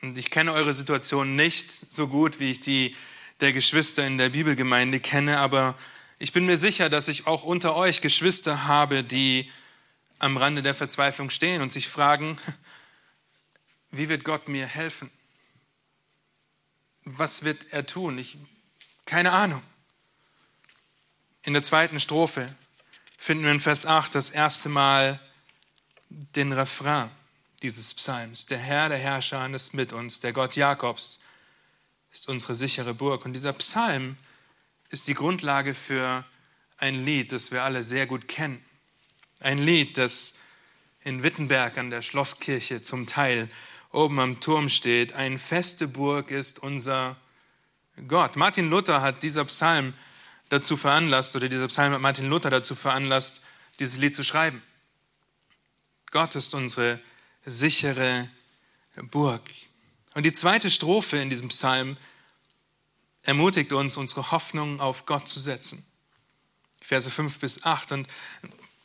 [0.00, 2.96] Und ich kenne eure Situation nicht so gut, wie ich die
[3.40, 5.76] der Geschwister in der Bibelgemeinde kenne, aber
[6.20, 9.50] ich bin mir sicher, dass ich auch unter euch Geschwister habe, die
[10.20, 12.36] am Rande der Verzweiflung stehen und sich fragen,
[13.90, 15.10] wie wird Gott mir helfen?
[17.04, 18.18] Was wird er tun?
[18.18, 18.36] Ich,
[19.06, 19.62] keine Ahnung.
[21.42, 22.54] In der zweiten Strophe
[23.18, 25.20] finden wir in Vers 8 das erste Mal
[26.08, 27.10] den Refrain
[27.62, 28.46] dieses Psalms.
[28.46, 31.20] Der Herr, der Herrscher ist mit uns, der Gott Jakobs
[32.12, 33.24] ist unsere sichere Burg.
[33.24, 34.16] Und dieser Psalm
[34.90, 36.24] ist die Grundlage für
[36.76, 38.62] ein Lied, das wir alle sehr gut kennen.
[39.40, 40.34] Ein Lied, das
[41.00, 43.48] in Wittenberg an der Schlosskirche zum Teil
[43.92, 45.12] oben am Turm steht.
[45.12, 47.16] Eine feste Burg ist unser
[48.08, 48.36] Gott.
[48.36, 49.94] Martin Luther hat dieser Psalm
[50.48, 53.42] dazu veranlasst, oder dieser Psalm hat Martin Luther dazu veranlasst,
[53.78, 54.62] dieses Lied zu schreiben.
[56.10, 57.00] Gott ist unsere
[57.44, 58.28] sichere
[59.10, 59.42] Burg.
[60.14, 61.96] Und die zweite Strophe in diesem Psalm
[63.22, 65.84] ermutigt uns, unsere Hoffnung auf Gott zu setzen.
[66.82, 67.92] Verse 5 bis 8.
[67.92, 68.08] Und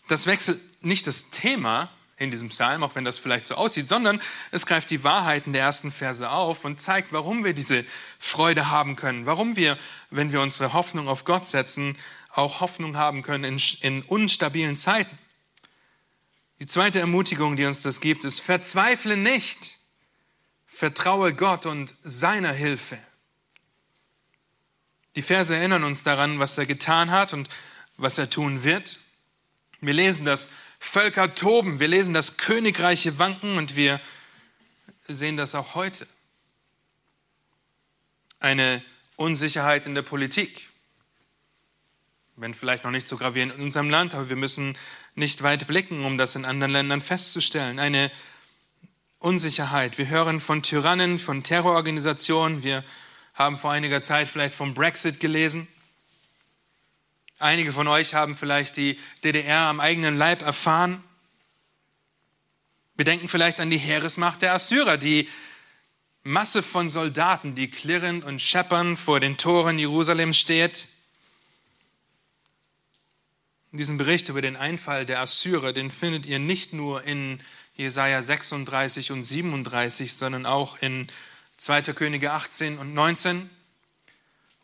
[0.08, 4.20] das wechselt nicht das Thema in diesem Psalm, auch wenn das vielleicht so aussieht, sondern
[4.52, 7.86] es greift die Wahrheiten der ersten Verse auf und zeigt, warum wir diese
[8.20, 9.78] Freude haben können, warum wir,
[10.10, 11.96] wenn wir unsere Hoffnung auf Gott setzen,
[12.32, 15.18] auch Hoffnung haben können in, in unstabilen Zeiten.
[16.60, 19.78] Die zweite Ermutigung, die uns das gibt, ist, verzweifle nicht.
[20.66, 22.98] Vertraue Gott und seiner Hilfe.
[25.16, 27.50] Die Verse erinnern uns daran, was er getan hat und
[27.98, 29.00] was er tun wird.
[29.82, 34.00] Wir lesen, dass Völker toben, wir lesen, dass Königreiche wanken und wir
[35.08, 36.08] sehen das auch heute.
[38.40, 38.84] Eine
[39.16, 40.70] Unsicherheit in der Politik.
[42.36, 44.78] Wenn vielleicht noch nicht so gravierend in unserem Land, aber wir müssen
[45.16, 47.80] nicht weit blicken, um das in anderen Ländern festzustellen.
[47.80, 48.12] Eine
[49.18, 49.98] Unsicherheit.
[49.98, 52.62] Wir hören von Tyrannen, von Terrororganisationen.
[52.62, 52.84] Wir
[53.34, 55.68] haben vor einiger Zeit vielleicht vom Brexit gelesen.
[57.40, 61.04] Einige von euch haben vielleicht die DDR am eigenen Leib erfahren.
[62.96, 65.30] Wir denken vielleicht an die Heeresmacht der Assyrer, die
[66.24, 70.88] Masse von Soldaten, die klirrend und scheppernd vor den Toren Jerusalems steht.
[73.72, 77.40] Diesen Bericht über den Einfall der Assyrer, den findet ihr nicht nur in
[77.76, 81.08] Jesaja 36 und 37, sondern auch in
[81.58, 81.94] 2.
[81.94, 83.48] Könige 18 und 19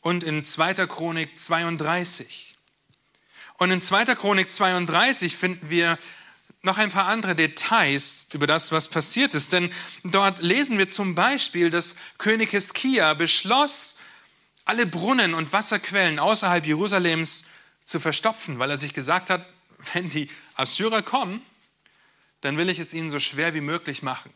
[0.01, 0.87] und in 2.
[0.87, 2.52] Chronik 32.
[3.57, 4.05] Und in 2.
[4.15, 5.97] Chronik 32 finden wir
[6.61, 9.53] noch ein paar andere Details über das, was passiert ist.
[9.53, 9.71] Denn
[10.03, 13.97] dort lesen wir zum Beispiel, dass König Hiskia beschloss,
[14.65, 17.45] alle Brunnen und Wasserquellen außerhalb Jerusalems
[17.83, 19.45] zu verstopfen, weil er sich gesagt hat,
[19.93, 21.41] wenn die Assyrer kommen,
[22.41, 24.31] dann will ich es ihnen so schwer wie möglich machen.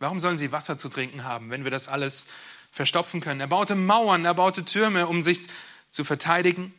[0.00, 2.26] Warum sollen sie Wasser zu trinken haben, wenn wir das alles
[2.72, 3.40] verstopfen können?
[3.40, 5.40] Er baute Mauern, er baute Türme, um sich
[5.90, 6.74] zu verteidigen.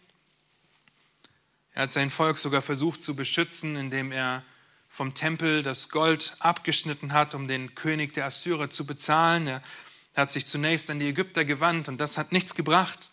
[1.73, 4.43] Er hat sein Volk sogar versucht zu beschützen, indem er
[4.89, 9.47] vom Tempel das Gold abgeschnitten hat, um den König der Assyrer zu bezahlen.
[9.47, 9.61] Er
[10.15, 13.11] hat sich zunächst an die Ägypter gewandt und das hat nichts gebracht.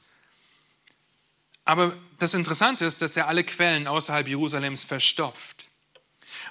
[1.64, 5.69] Aber das Interessante ist, dass er alle Quellen außerhalb Jerusalems verstopft.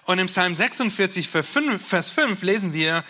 [0.03, 3.03] Und im Psalm 46, Vers 5 lesen wir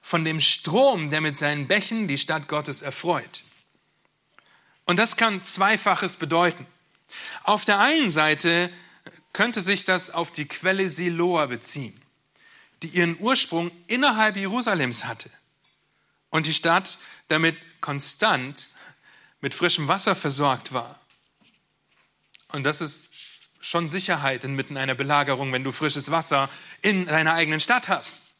[0.00, 3.44] von dem Strom, der mit seinen Bächen die Stadt Gottes erfreut.
[4.86, 6.66] Und das kann Zweifaches bedeuten.
[7.44, 8.70] Auf der einen Seite
[9.32, 12.00] könnte sich das auf die Quelle Siloa beziehen,
[12.82, 15.30] die ihren Ursprung innerhalb Jerusalems hatte
[16.30, 18.74] und die Stadt damit konstant
[19.40, 21.00] mit frischem Wasser versorgt war.
[22.48, 23.12] Und das ist
[23.60, 26.48] schon Sicherheit inmitten einer Belagerung, wenn du frisches Wasser
[26.80, 28.34] in deiner eigenen Stadt hast.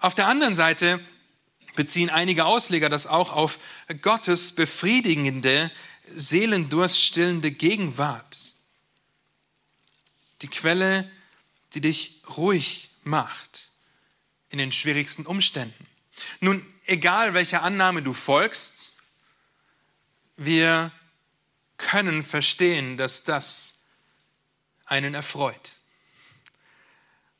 [0.00, 1.00] Auf der anderen Seite
[1.74, 3.58] beziehen einige Ausleger das auch auf
[4.02, 5.70] Gottes befriedigende,
[6.14, 8.38] seelendurststillende Gegenwart
[10.42, 11.10] die Quelle,
[11.74, 13.70] die dich ruhig macht
[14.50, 15.86] in den schwierigsten Umständen.
[16.40, 18.94] Nun, egal welcher Annahme du folgst,
[20.36, 20.92] wir
[21.76, 23.82] können verstehen, dass das
[24.84, 25.78] einen erfreut.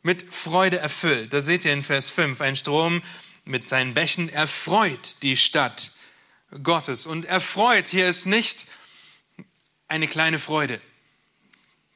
[0.02, 1.32] Mit Freude erfüllt.
[1.32, 3.02] Da seht ihr in Vers 5, ein Strom
[3.44, 5.92] mit seinen Bächen erfreut die Stadt
[6.62, 7.06] Gottes.
[7.06, 8.66] Und erfreut hier ist nicht
[9.88, 10.80] eine kleine Freude,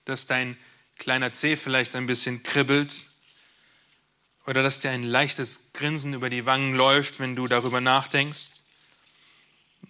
[0.05, 0.57] dass dein
[0.99, 3.07] kleiner Zeh vielleicht ein bisschen kribbelt
[4.47, 8.62] oder dass dir ein leichtes Grinsen über die Wangen läuft, wenn du darüber nachdenkst.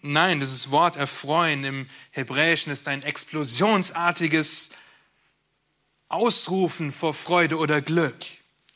[0.00, 4.72] Nein, dieses Wort erfreuen im Hebräischen ist ein explosionsartiges
[6.08, 8.16] Ausrufen vor Freude oder Glück.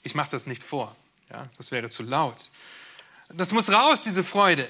[0.02, 0.96] Ich mache das nicht vor,
[1.30, 2.50] ja, das wäre zu laut.
[3.28, 4.68] Das muss raus, diese Freude.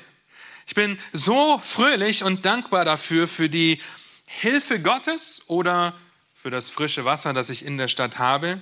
[0.67, 3.81] Ich bin so fröhlich und dankbar dafür, für die
[4.25, 5.97] Hilfe Gottes oder
[6.35, 8.61] für das frische Wasser, das ich in der Stadt habe,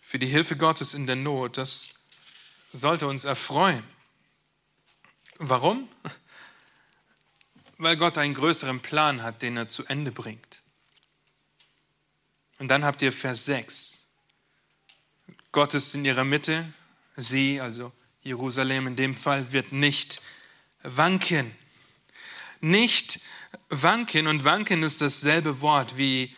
[0.00, 1.58] für die Hilfe Gottes in der Not.
[1.58, 1.90] Das
[2.72, 3.84] sollte uns erfreuen.
[5.36, 5.88] Warum?
[7.78, 10.62] Weil Gott einen größeren Plan hat, den er zu Ende bringt.
[12.58, 14.02] Und dann habt ihr Vers 6.
[15.52, 16.72] Gott ist in ihrer Mitte.
[17.16, 17.92] Sie, also
[18.26, 20.20] Jerusalem in dem Fall, wird nicht
[20.82, 21.54] wanken.
[22.60, 23.20] Nicht
[23.68, 26.34] wanken und wanken ist dasselbe Wort wie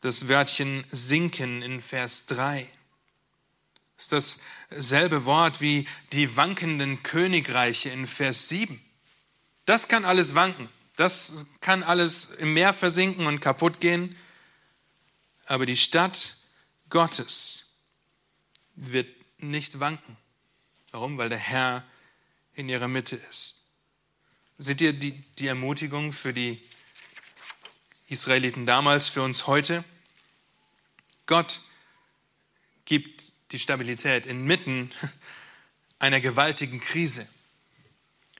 [0.00, 2.68] das Wörtchen sinken in Vers 3.
[3.98, 8.82] Ist dasselbe Wort wie die wankenden Königreiche in Vers 7.
[9.66, 10.68] Das kann alles wanken.
[10.96, 14.16] Das kann alles im Meer versinken und kaputt gehen.
[15.46, 16.36] Aber die Stadt
[16.88, 17.66] Gottes
[18.74, 20.16] wird nicht wanken.
[20.90, 21.18] Warum?
[21.18, 21.84] Weil der Herr
[22.54, 23.62] in ihrer Mitte ist.
[24.58, 26.62] Seht ihr die, die Ermutigung für die
[28.08, 29.84] Israeliten damals, für uns heute?
[31.26, 31.60] Gott
[32.84, 34.90] gibt die Stabilität inmitten
[35.98, 37.26] einer gewaltigen Krise.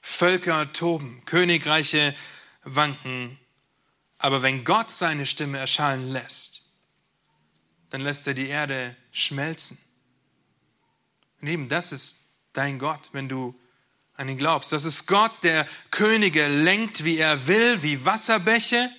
[0.02, 2.14] Völker toben, Königreiche
[2.64, 3.38] wanken,
[4.18, 6.62] aber wenn Gott seine Stimme erschallen lässt,
[7.88, 9.78] dann lässt er die Erde schmelzen.
[11.40, 12.19] Und eben das ist
[12.52, 13.58] dein Gott, wenn du
[14.14, 14.72] an ihn glaubst.
[14.72, 18.90] Das ist Gott, der Könige lenkt, wie er will, wie Wasserbäche.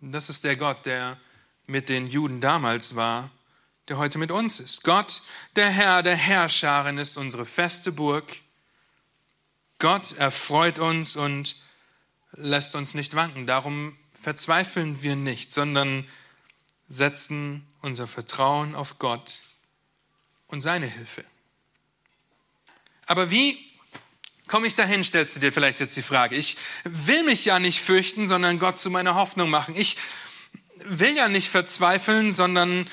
[0.00, 1.18] Das ist der Gott, der
[1.66, 3.30] mit den Juden damals war,
[3.88, 4.82] der heute mit uns ist.
[4.82, 5.22] Gott,
[5.54, 8.40] der Herr der Herrscharen, ist unsere feste Burg.
[9.78, 11.56] Gott erfreut uns und
[12.32, 13.46] lässt uns nicht wanken.
[13.46, 16.08] Darum verzweifeln wir nicht, sondern
[16.88, 19.45] setzen unser Vertrauen auf Gott
[20.48, 21.24] und seine Hilfe.
[23.06, 23.56] Aber wie
[24.46, 26.36] komme ich dahin, stellst du dir vielleicht jetzt die Frage.
[26.36, 29.74] Ich will mich ja nicht fürchten, sondern Gott zu meiner Hoffnung machen.
[29.76, 29.96] Ich
[30.76, 32.88] will ja nicht verzweifeln, sondern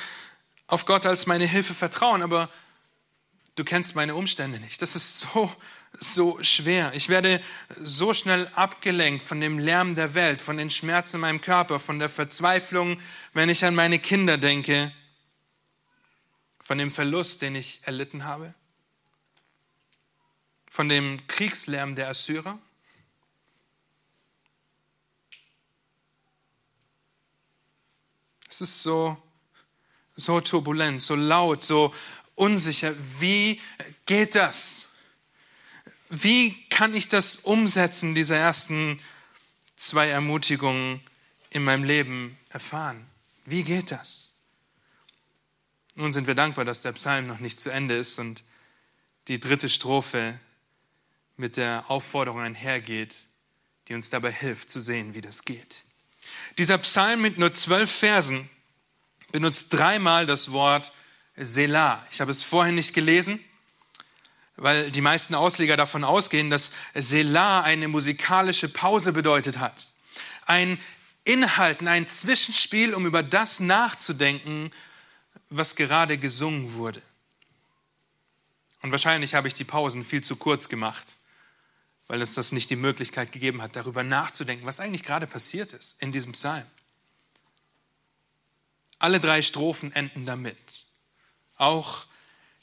[0.67, 2.23] auf Gott als meine Hilfe vertrauen.
[2.23, 2.49] Aber
[3.55, 4.81] du kennst meine Umstände nicht.
[4.81, 5.51] Das ist so,
[5.93, 6.91] so schwer.
[6.95, 7.41] Ich werde
[7.79, 11.99] so schnell abgelenkt von dem Lärm der Welt, von den Schmerzen in meinem Körper, von
[11.99, 12.97] der Verzweiflung,
[13.33, 14.91] wenn ich an meine Kinder denke,
[16.63, 18.55] von dem Verlust, den ich erlitten habe
[20.73, 22.57] von dem Kriegslärm der Assyrer?
[28.49, 29.21] Es ist so,
[30.15, 31.93] so turbulent, so laut, so
[32.33, 32.95] unsicher.
[33.19, 33.61] Wie
[34.07, 34.89] geht das?
[36.09, 38.99] Wie kann ich das umsetzen, diese ersten
[39.75, 41.01] zwei Ermutigungen
[41.51, 43.05] in meinem Leben erfahren?
[43.45, 44.32] Wie geht das?
[45.95, 48.43] Nun sind wir dankbar, dass der Psalm noch nicht zu Ende ist und
[49.27, 50.39] die dritte Strophe
[51.37, 53.15] mit der Aufforderung einhergeht,
[53.87, 55.75] die uns dabei hilft zu sehen, wie das geht.
[56.57, 58.49] Dieser Psalm mit nur zwölf Versen
[59.31, 60.93] benutzt dreimal das Wort
[61.35, 62.05] Selah.
[62.11, 63.43] Ich habe es vorhin nicht gelesen,
[64.55, 69.91] weil die meisten Ausleger davon ausgehen, dass Selah eine musikalische Pause bedeutet hat.
[70.45, 70.79] Ein
[71.23, 74.71] Inhalten, ein Zwischenspiel, um über das nachzudenken,
[75.57, 77.01] was gerade gesungen wurde.
[78.81, 81.15] Und wahrscheinlich habe ich die Pausen viel zu kurz gemacht
[82.07, 86.01] weil es das nicht die Möglichkeit gegeben hat, darüber nachzudenken, was eigentlich gerade passiert ist
[86.01, 86.65] in diesem Psalm.
[88.99, 90.57] Alle drei Strophen enden damit.
[91.57, 92.05] Auch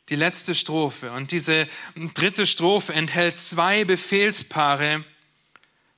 [0.09, 1.12] die letzte Strophe.
[1.12, 1.68] Und diese
[2.14, 5.05] dritte Strophe enthält zwei Befehlspaare,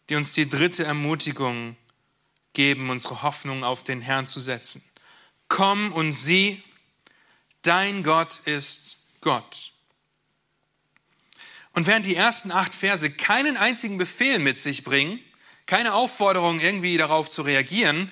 [0.09, 1.77] die uns die dritte Ermutigung
[2.55, 4.83] geben, unsere Hoffnung auf den Herrn zu setzen.
[5.49, 6.63] Komm und sieh,
[7.63, 9.73] dein Gott ist Gott.
[11.73, 15.21] Und während die ersten acht Verse keinen einzigen Befehl mit sich bringen,
[15.67, 18.11] keine Aufforderung irgendwie darauf zu reagieren,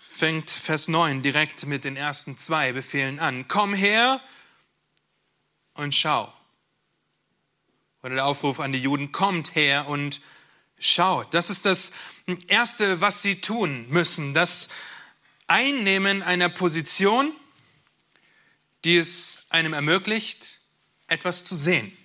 [0.00, 3.48] fängt Vers 9 direkt mit den ersten zwei Befehlen an.
[3.48, 4.20] Komm her
[5.74, 6.32] und schau.
[8.02, 10.20] Oder der Aufruf an die Juden, kommt her und
[10.78, 11.34] schaut.
[11.34, 11.92] Das ist das
[12.46, 14.34] Erste, was sie tun müssen.
[14.34, 14.68] Das
[15.46, 17.32] Einnehmen einer Position,
[18.84, 20.60] die es einem ermöglicht,
[21.06, 21.96] etwas zu sehen.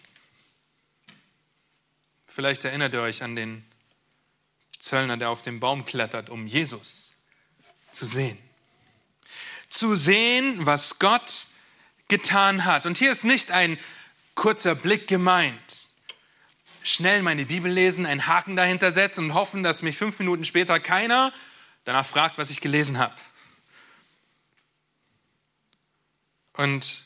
[2.25, 3.63] Vielleicht erinnert ihr euch an den
[4.79, 7.13] Zöllner, der auf den Baum klettert, um Jesus
[7.91, 8.37] zu sehen.
[9.69, 11.45] Zu sehen, was Gott
[12.07, 12.85] getan hat.
[12.85, 13.77] Und hier ist nicht ein
[14.35, 15.89] kurzer Blick gemeint.
[16.83, 20.79] Schnell meine Bibel lesen, einen Haken dahinter setzen und hoffen, dass mich fünf Minuten später
[20.79, 21.31] keiner
[21.85, 23.15] danach fragt, was ich gelesen habe.
[26.53, 27.05] Und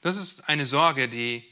[0.00, 1.44] das ist eine Sorge, die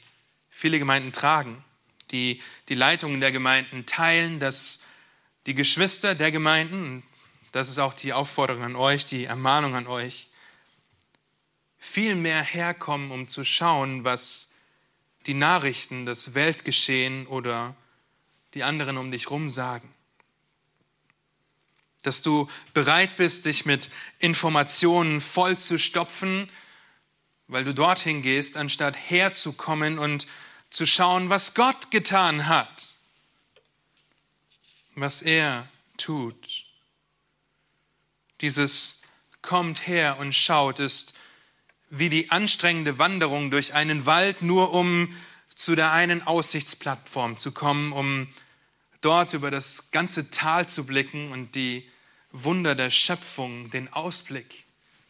[0.49, 1.63] viele Gemeinden tragen,
[2.11, 4.83] die die Leitungen der Gemeinden teilen, dass
[5.45, 7.03] die Geschwister der Gemeinden,
[7.51, 10.29] das ist auch die Aufforderung an euch, die Ermahnung an euch,
[11.77, 14.55] viel mehr herkommen, um zu schauen, was
[15.25, 17.75] die Nachrichten, das Weltgeschehen oder
[18.53, 19.89] die anderen um dich herum sagen.
[22.03, 23.89] Dass du bereit bist, dich mit
[24.19, 26.49] Informationen voll zu stopfen,
[27.49, 30.27] weil du dorthin gehst, anstatt herzukommen und
[30.69, 32.93] zu schauen, was Gott getan hat,
[34.95, 36.65] was er tut.
[38.41, 39.01] Dieses
[39.41, 41.17] kommt her und schaut ist
[41.89, 45.13] wie die anstrengende Wanderung durch einen Wald, nur um
[45.55, 48.27] zu der einen Aussichtsplattform zu kommen, um
[49.01, 51.89] dort über das ganze Tal zu blicken und die
[52.31, 54.65] Wunder der Schöpfung, den Ausblick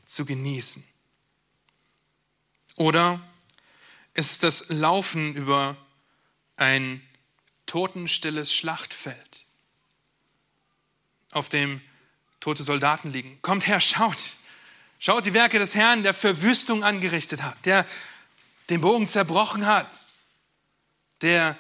[0.06, 0.88] zu genießen.
[2.80, 3.20] Oder
[4.14, 5.76] es ist das Laufen über
[6.56, 7.06] ein
[7.66, 9.44] totenstilles Schlachtfeld,
[11.32, 11.82] auf dem
[12.40, 13.38] tote Soldaten liegen.
[13.42, 14.32] Kommt her, schaut.
[14.98, 17.86] Schaut die Werke des Herrn, der Verwüstung angerichtet hat, der
[18.70, 20.00] den Bogen zerbrochen hat,
[21.20, 21.58] der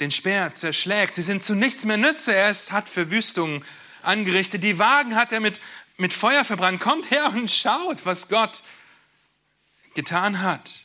[0.00, 1.14] den Speer zerschlägt.
[1.14, 2.34] Sie sind zu nichts mehr Nütze.
[2.34, 3.62] Er hat Verwüstung
[4.00, 4.64] angerichtet.
[4.64, 5.60] Die Wagen hat er mit,
[5.98, 6.80] mit Feuer verbrannt.
[6.80, 8.62] Kommt her und schaut, was Gott
[9.94, 10.84] getan hat.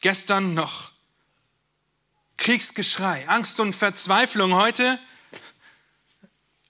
[0.00, 0.92] Gestern noch
[2.36, 4.54] Kriegsgeschrei, Angst und Verzweiflung.
[4.54, 4.98] Heute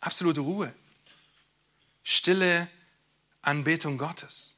[0.01, 0.73] absolute Ruhe,
[2.03, 2.69] stille
[3.43, 4.57] Anbetung Gottes.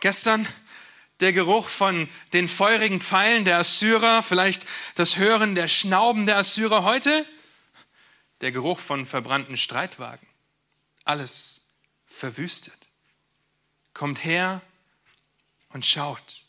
[0.00, 0.48] Gestern
[1.20, 6.84] der Geruch von den feurigen Pfeilen der Assyrer, vielleicht das Hören der Schnauben der Assyrer.
[6.84, 7.26] Heute
[8.40, 10.26] der Geruch von verbrannten Streitwagen.
[11.04, 11.67] Alles
[12.08, 12.88] verwüstet.
[13.94, 14.60] Kommt her
[15.68, 16.42] und schaut.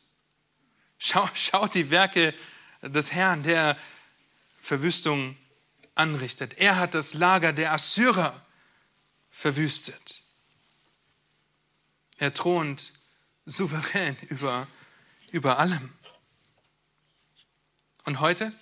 [0.98, 2.34] Schaut, schaut die Werke
[2.82, 3.78] des Herrn, der
[4.60, 5.38] Verwüstung
[5.96, 6.58] anrichtet.
[6.58, 8.46] Er hat das Lager der Assyrer
[9.30, 10.24] verwüstet.
[12.18, 12.94] Er thront
[13.46, 14.68] souverän über,
[15.32, 15.94] über allem.
[18.06, 18.54] Und heute?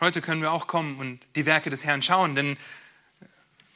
[0.00, 2.58] Heute können wir auch kommen und die Werke des Herrn schauen, denn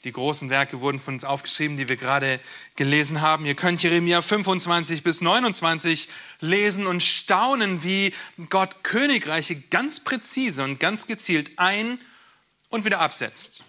[0.04, 2.40] die großen Werke wurden von uns aufgeschrieben, die wir gerade
[2.76, 3.44] gelesen haben.
[3.46, 6.08] Ihr könnt Jeremia 25 bis 29
[6.40, 8.14] lesen und staunen, wie
[8.48, 11.98] Gott Königreiche ganz präzise und ganz gezielt ein-
[12.68, 13.64] und wieder absetzt.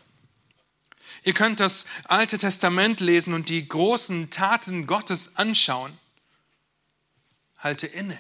[1.24, 5.98] Ihr könnt das Alte Testament lesen und die großen Taten Gottes anschauen.
[7.58, 8.18] Halte inne.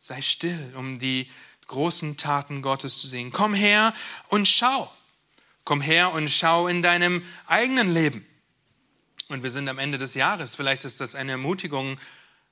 [0.00, 1.30] Sei still, um die
[1.66, 3.32] großen Taten Gottes zu sehen.
[3.32, 3.94] Komm her
[4.28, 4.92] und schau.
[5.66, 8.24] Komm her und schau in deinem eigenen Leben.
[9.28, 10.54] Und wir sind am Ende des Jahres.
[10.54, 11.98] Vielleicht ist das eine Ermutigung,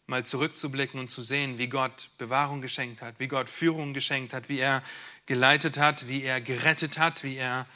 [0.08, 4.48] mal zurückzublicken und zu sehen, wie Gott Bewahrung geschenkt hat, wie Gott Führung geschenkt hat,
[4.48, 4.82] wie er
[5.26, 7.66] geleitet hat, wie er gerettet hat, wie er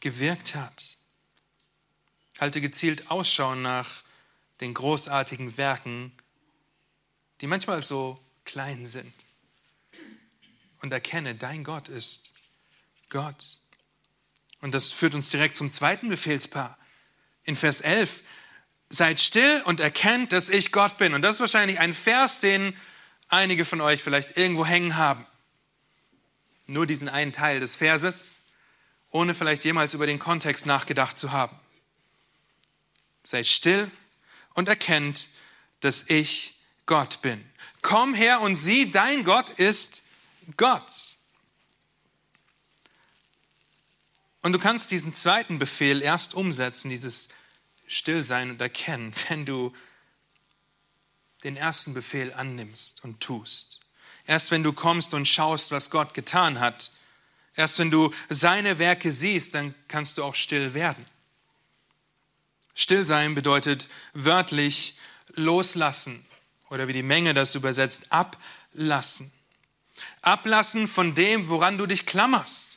[0.00, 0.98] gewirkt hat.
[2.38, 4.02] Halte gezielt Ausschau nach
[4.60, 6.12] den großartigen Werken,
[7.40, 9.14] die manchmal so klein sind.
[10.82, 12.34] Und erkenne, dein Gott ist
[13.08, 13.58] Gott.
[14.66, 16.76] Und das führt uns direkt zum zweiten Befehlspaar.
[17.44, 18.24] In Vers 11,
[18.88, 21.14] seid still und erkennt, dass ich Gott bin.
[21.14, 22.76] Und das ist wahrscheinlich ein Vers, den
[23.28, 25.24] einige von euch vielleicht irgendwo hängen haben.
[26.66, 28.38] Nur diesen einen Teil des Verses,
[29.10, 31.56] ohne vielleicht jemals über den Kontext nachgedacht zu haben.
[33.22, 33.88] Seid still
[34.54, 35.28] und erkennt,
[35.78, 36.56] dass ich
[36.86, 37.48] Gott bin.
[37.82, 40.02] Komm her und sieh, dein Gott ist
[40.56, 41.15] Gott.
[44.46, 47.30] Und du kannst diesen zweiten Befehl erst umsetzen, dieses
[47.88, 49.72] Stillsein und Erkennen, wenn du
[51.42, 53.80] den ersten Befehl annimmst und tust.
[54.24, 56.92] Erst wenn du kommst und schaust, was Gott getan hat,
[57.56, 61.04] erst wenn du seine Werke siehst, dann kannst du auch still werden.
[62.72, 64.96] Stillsein bedeutet wörtlich
[65.34, 66.24] loslassen
[66.70, 69.32] oder wie die Menge das übersetzt, ablassen.
[70.22, 72.75] Ablassen von dem, woran du dich klammerst.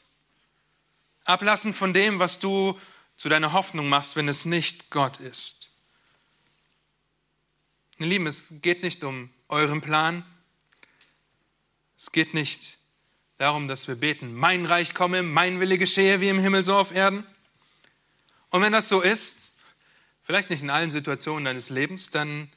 [1.25, 2.79] Ablassen von dem, was du
[3.15, 5.69] zu deiner Hoffnung machst, wenn es nicht Gott ist.
[7.97, 10.23] Meine Lieben, es geht nicht um euren Plan.
[11.97, 12.77] Es geht nicht
[13.37, 16.93] darum, dass wir beten, mein Reich komme, mein Wille geschehe wie im Himmel so auf
[16.93, 17.25] Erden.
[18.51, 19.53] Und wenn das so ist,
[20.23, 22.49] vielleicht nicht in allen Situationen deines Lebens, dann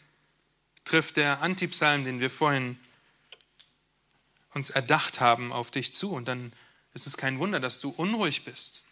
[0.85, 2.79] trifft der Antipsalm, den wir vorhin
[4.55, 6.53] uns erdacht haben, auf dich zu und dann
[6.95, 8.83] ist es kein Wunder, dass du unruhig bist,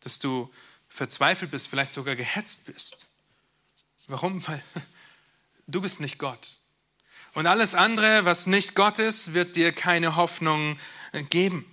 [0.00, 0.52] dass du
[0.88, 3.08] verzweifelt bist, vielleicht sogar gehetzt bist.
[4.06, 4.46] Warum?
[4.46, 4.62] Weil
[5.66, 6.58] du bist nicht Gott.
[7.34, 10.78] Und alles andere, was nicht Gott ist, wird dir keine Hoffnung
[11.28, 11.64] geben.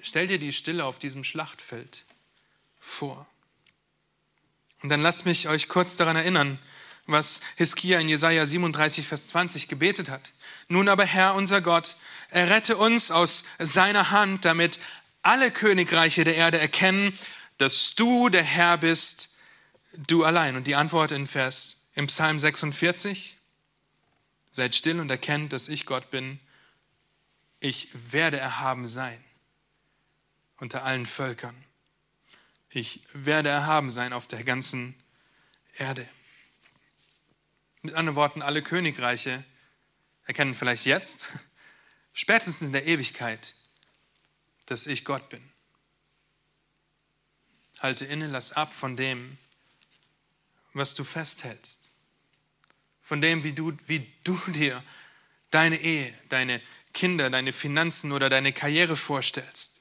[0.00, 2.04] Stell dir die Stille auf diesem Schlachtfeld
[2.78, 3.26] vor.
[4.82, 6.58] Und dann lasst mich euch kurz daran erinnern,
[7.08, 10.32] was Hiskia in Jesaja 37, Vers 20 gebetet hat.
[10.68, 11.96] Nun aber, Herr, unser Gott,
[12.30, 14.78] errette uns aus seiner Hand, damit
[15.22, 17.18] alle Königreiche der Erde erkennen,
[17.56, 19.36] dass du der Herr bist,
[20.06, 20.56] du allein.
[20.56, 23.36] Und die Antwort in Vers im Psalm 46,
[24.50, 26.38] seid still und erkennt, dass ich Gott bin.
[27.60, 29.22] Ich werde erhaben sein
[30.58, 31.56] unter allen Völkern.
[32.70, 34.94] Ich werde erhaben sein auf der ganzen
[35.74, 36.06] Erde.
[37.88, 39.42] Mit anderen Worten, alle Königreiche
[40.26, 41.24] erkennen vielleicht jetzt,
[42.12, 43.54] spätestens in der Ewigkeit,
[44.66, 45.42] dass ich Gott bin.
[47.78, 49.38] Halte inne, lass ab von dem,
[50.74, 51.94] was du festhältst.
[53.00, 54.84] Von dem, wie du, wie du dir
[55.50, 56.60] deine Ehe, deine
[56.92, 59.80] Kinder, deine Finanzen oder deine Karriere vorstellst.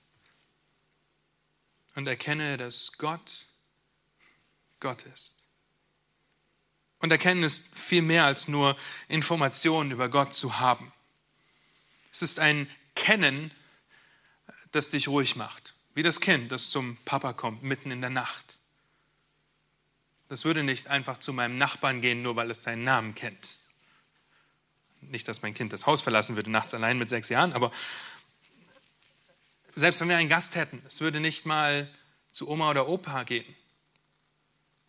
[1.95, 3.47] Und erkenne, dass Gott
[4.79, 5.36] Gott ist.
[6.99, 8.75] Und erkennen ist viel mehr als nur
[9.07, 10.91] Informationen über Gott zu haben.
[12.11, 13.51] Es ist ein Kennen,
[14.71, 15.75] das dich ruhig macht.
[15.93, 18.59] Wie das Kind, das zum Papa kommt, mitten in der Nacht.
[20.27, 23.57] Das würde nicht einfach zu meinem Nachbarn gehen, nur weil es seinen Namen kennt.
[25.01, 27.71] Nicht, dass mein Kind das Haus verlassen würde, nachts allein mit sechs Jahren, aber
[29.75, 31.87] selbst wenn wir einen Gast hätten, es würde nicht mal
[32.31, 33.45] zu Oma oder Opa gehen.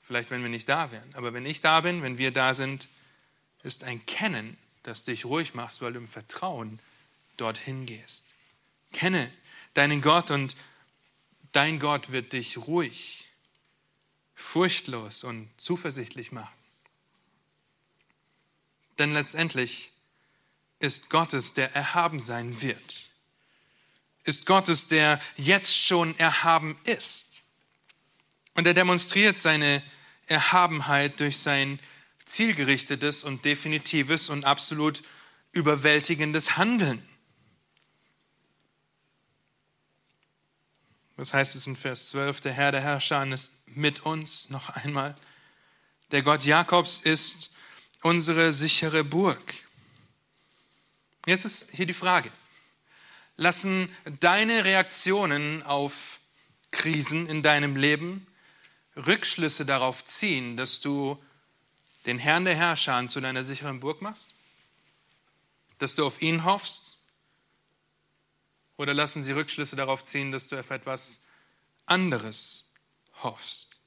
[0.08, 1.14] Vielleicht, wenn wir nicht da wären.
[1.16, 2.88] Aber wenn ich da bin, wenn wir da sind,
[3.62, 6.80] ist ein Kennen, das dich ruhig macht, weil du im Vertrauen
[7.36, 8.24] dorthin gehst.
[8.90, 9.30] Kenne
[9.74, 10.56] deinen Gott und
[11.52, 13.28] dein Gott wird dich ruhig,
[14.34, 16.56] furchtlos und zuversichtlich machen.
[18.98, 19.92] Denn letztendlich
[20.78, 23.10] ist Gottes, der erhaben sein wird.
[24.24, 27.42] Ist Gottes, der jetzt schon erhaben ist.
[28.54, 29.82] Und er demonstriert seine
[30.28, 31.80] Erhabenheit durch sein
[32.24, 35.02] zielgerichtetes und definitives und absolut
[35.52, 37.02] überwältigendes Handeln.
[41.16, 42.42] Was heißt es in Vers 12?
[42.42, 45.16] Der Herr der Herrscher ist mit uns, noch einmal.
[46.12, 47.50] Der Gott Jakobs ist
[48.02, 49.54] unsere sichere Burg.
[51.26, 52.30] Jetzt ist hier die Frage.
[53.36, 56.20] Lassen deine Reaktionen auf
[56.70, 58.27] Krisen in deinem Leben
[59.06, 61.22] Rückschlüsse darauf ziehen, dass du
[62.06, 64.30] den Herrn der Herrscher zu deiner sicheren Burg machst?
[65.78, 66.98] Dass du auf ihn hoffst?
[68.76, 71.24] Oder lassen sie Rückschlüsse darauf ziehen, dass du auf etwas
[71.86, 72.72] anderes
[73.22, 73.78] hoffst?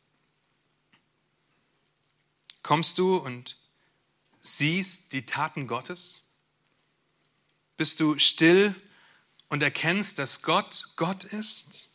[2.64, 3.58] Kommst du und
[4.40, 6.22] siehst die Taten Gottes?
[7.78, 8.76] Bist du still
[9.50, 11.90] und erkennst, dass Gott Gott ist?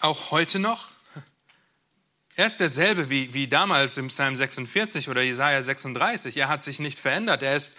[0.00, 0.90] Auch heute noch?
[2.42, 6.36] Er ist derselbe wie, wie damals im Psalm 46 oder Jesaja 36.
[6.36, 7.40] Er hat sich nicht verändert.
[7.44, 7.78] Er ist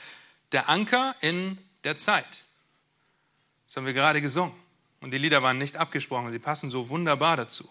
[0.54, 2.46] der Anker in der Zeit.
[3.68, 4.56] Das haben wir gerade gesungen.
[5.02, 6.32] Und die Lieder waren nicht abgesprochen.
[6.32, 7.70] Sie passen so wunderbar dazu.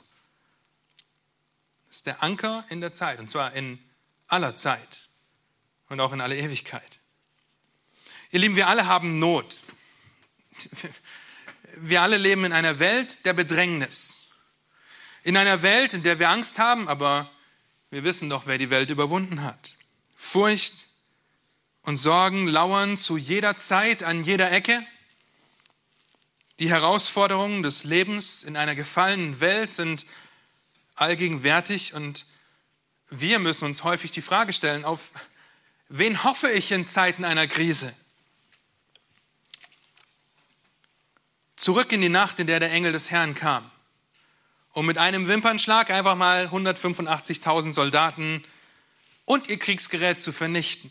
[1.89, 3.21] Das ist der Anker in der Zeit.
[3.21, 3.79] Und zwar in
[4.29, 5.09] aller Zeit
[5.89, 6.99] und auch in aller Ewigkeit.
[8.33, 9.63] Ihr Lieben, wir alle haben Not.
[11.77, 14.22] Wir alle leben in einer Welt der Bedrängnis.
[15.25, 17.31] In einer Welt, in der wir Angst haben, aber
[17.91, 19.75] wir wissen doch, wer die Welt überwunden hat.
[20.17, 20.89] Furcht
[21.83, 24.85] und Sorgen lauern zu jeder Zeit, an jeder Ecke.
[26.59, 30.07] Die Herausforderungen des Lebens in einer gefallenen Welt sind
[30.95, 32.27] allgegenwärtig und
[33.09, 35.13] wir müssen uns häufig die Frage stellen, auf
[35.89, 37.93] wen hoffe ich in Zeiten einer Krise?
[41.57, 43.72] Zurück in die Nacht, in der der Engel des Herrn kam
[44.73, 48.43] und mit einem Wimpernschlag einfach mal 185.000 Soldaten
[49.25, 50.91] und ihr Kriegsgerät zu vernichten.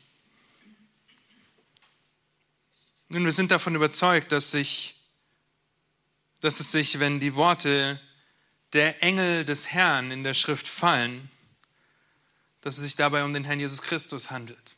[3.10, 4.96] Nun, wir sind davon überzeugt, dass, sich,
[6.40, 8.00] dass es sich, wenn die Worte
[8.74, 11.30] der Engel des Herrn in der Schrift fallen,
[12.62, 14.78] dass es sich dabei um den Herrn Jesus Christus handelt.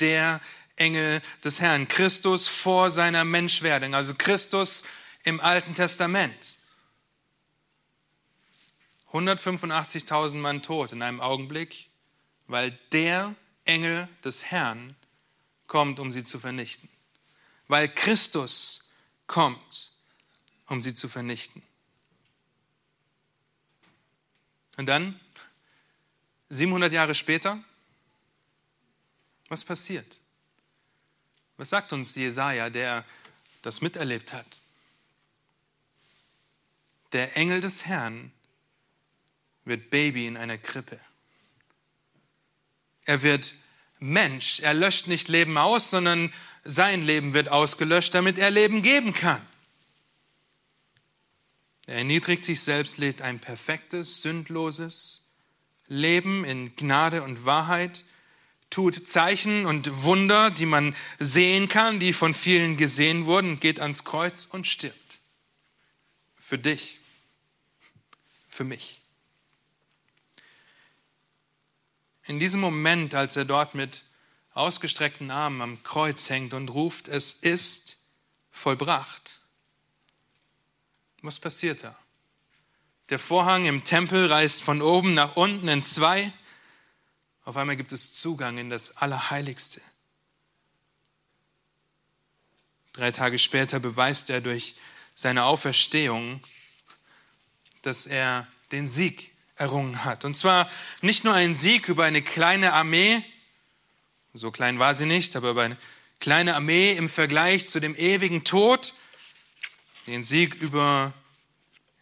[0.00, 0.40] Der
[0.74, 4.84] Engel des Herrn, Christus vor seiner Menschwerdung, also Christus
[5.22, 6.55] im Alten Testament.
[9.16, 11.88] 185.000 Mann tot in einem Augenblick,
[12.46, 14.96] weil der Engel des Herrn
[15.66, 16.88] kommt, um sie zu vernichten.
[17.68, 18.90] Weil Christus
[19.26, 19.92] kommt,
[20.66, 21.62] um sie zu vernichten.
[24.76, 25.18] Und dann,
[26.50, 27.62] 700 Jahre später,
[29.48, 30.20] was passiert?
[31.56, 33.04] Was sagt uns Jesaja, der
[33.62, 34.46] das miterlebt hat?
[37.12, 38.32] Der Engel des Herrn
[39.66, 40.98] wird Baby in einer Krippe.
[43.04, 43.54] Er wird
[43.98, 44.60] Mensch.
[44.60, 46.32] Er löscht nicht Leben aus, sondern
[46.64, 49.40] sein Leben wird ausgelöscht, damit er Leben geben kann.
[51.86, 55.30] Er erniedrigt sich selbst, lebt ein perfektes, sündloses
[55.86, 58.04] Leben in Gnade und Wahrheit,
[58.70, 64.04] tut Zeichen und Wunder, die man sehen kann, die von vielen gesehen wurden, geht ans
[64.04, 64.96] Kreuz und stirbt.
[66.36, 66.98] Für dich,
[68.48, 69.00] für mich.
[72.26, 74.04] In diesem Moment, als er dort mit
[74.52, 77.98] ausgestreckten Armen am Kreuz hängt und ruft, es ist
[78.50, 79.40] vollbracht.
[81.22, 81.96] Was passiert da?
[83.10, 86.32] Der Vorhang im Tempel reißt von oben nach unten in zwei.
[87.44, 89.80] Auf einmal gibt es Zugang in das Allerheiligste.
[92.92, 94.74] Drei Tage später beweist er durch
[95.14, 96.42] seine Auferstehung,
[97.82, 100.24] dass er den Sieg errungen hat.
[100.24, 103.22] Und zwar nicht nur ein Sieg über eine kleine Armee,
[104.34, 105.76] so klein war sie nicht, aber über eine
[106.20, 108.92] kleine Armee im Vergleich zu dem ewigen Tod,
[110.06, 111.14] den Sieg über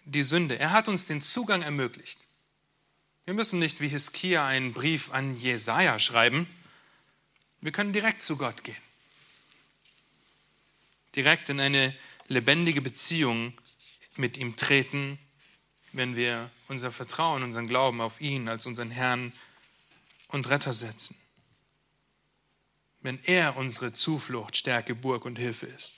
[0.05, 0.59] die Sünde.
[0.59, 2.19] Er hat uns den Zugang ermöglicht.
[3.25, 6.47] Wir müssen nicht wie Hiskia einen Brief an Jesaja schreiben.
[7.61, 8.77] Wir können direkt zu Gott gehen.
[11.17, 11.95] Direkt in eine
[12.29, 13.55] lebendige Beziehung
[14.17, 15.19] mit ihm treten,
[15.93, 19.33] wenn wir unser Vertrauen, unseren Glauben auf ihn als unseren Herrn
[20.29, 21.17] und Retter setzen.
[23.01, 25.95] Wenn er unsere Zuflucht, Stärke, Burg und Hilfe ist.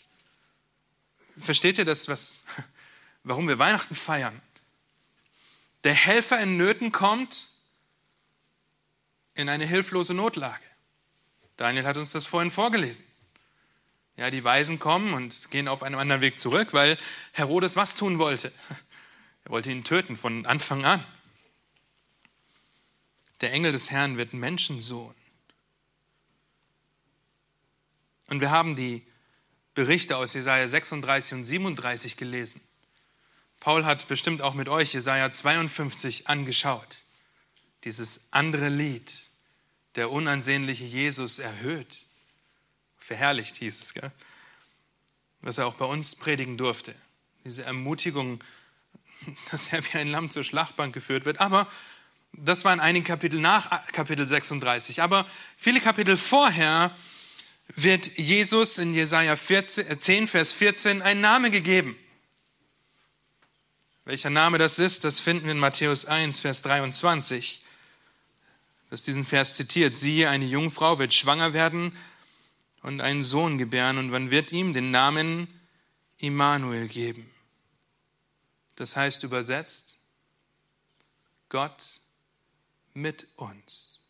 [1.38, 2.42] Versteht ihr das, was,
[3.22, 4.40] warum wir Weihnachten feiern?
[5.84, 7.46] Der Helfer in Nöten kommt
[9.34, 10.64] in eine hilflose Notlage.
[11.56, 13.04] Daniel hat uns das vorhin vorgelesen.
[14.16, 16.96] Ja, die Weisen kommen und gehen auf einem anderen Weg zurück, weil
[17.32, 18.50] Herodes was tun wollte.
[19.46, 21.06] Er wollte ihn töten von Anfang an.
[23.42, 25.14] Der Engel des Herrn wird Menschensohn.
[28.26, 29.06] Und wir haben die
[29.74, 32.60] Berichte aus Jesaja 36 und 37 gelesen.
[33.60, 37.04] Paul hat bestimmt auch mit euch Jesaja 52 angeschaut.
[37.84, 39.28] Dieses andere Lied,
[39.94, 42.04] der unansehnliche Jesus erhöht,
[42.98, 44.10] verherrlicht hieß es, gell?
[45.40, 46.96] was er auch bei uns predigen durfte.
[47.44, 48.42] Diese Ermutigung,
[49.50, 51.40] dass er wie ein Lamm zur Schlachtbank geführt wird.
[51.40, 51.66] Aber
[52.32, 55.02] das waren einige Kapitel nach Kapitel 36.
[55.02, 56.94] Aber viele Kapitel vorher
[57.74, 61.98] wird Jesus in Jesaja 14, 10, äh, Vers 14 ein Name gegeben.
[64.04, 67.62] Welcher Name das ist, das finden wir in Matthäus 1, Vers 23.
[68.88, 69.96] Das diesen Vers zitiert.
[69.96, 71.96] Siehe, eine Jungfrau wird schwanger werden
[72.82, 75.48] und einen Sohn gebären und man wird ihm den Namen
[76.18, 77.28] Immanuel geben.
[78.76, 79.98] Das heißt übersetzt,
[81.48, 82.00] Gott
[82.94, 84.02] mit uns.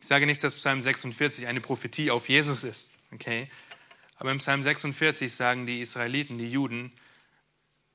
[0.00, 3.48] Ich sage nicht, dass Psalm 46 eine Prophetie auf Jesus ist, okay?
[4.16, 6.92] Aber im Psalm 46 sagen die Israeliten, die Juden,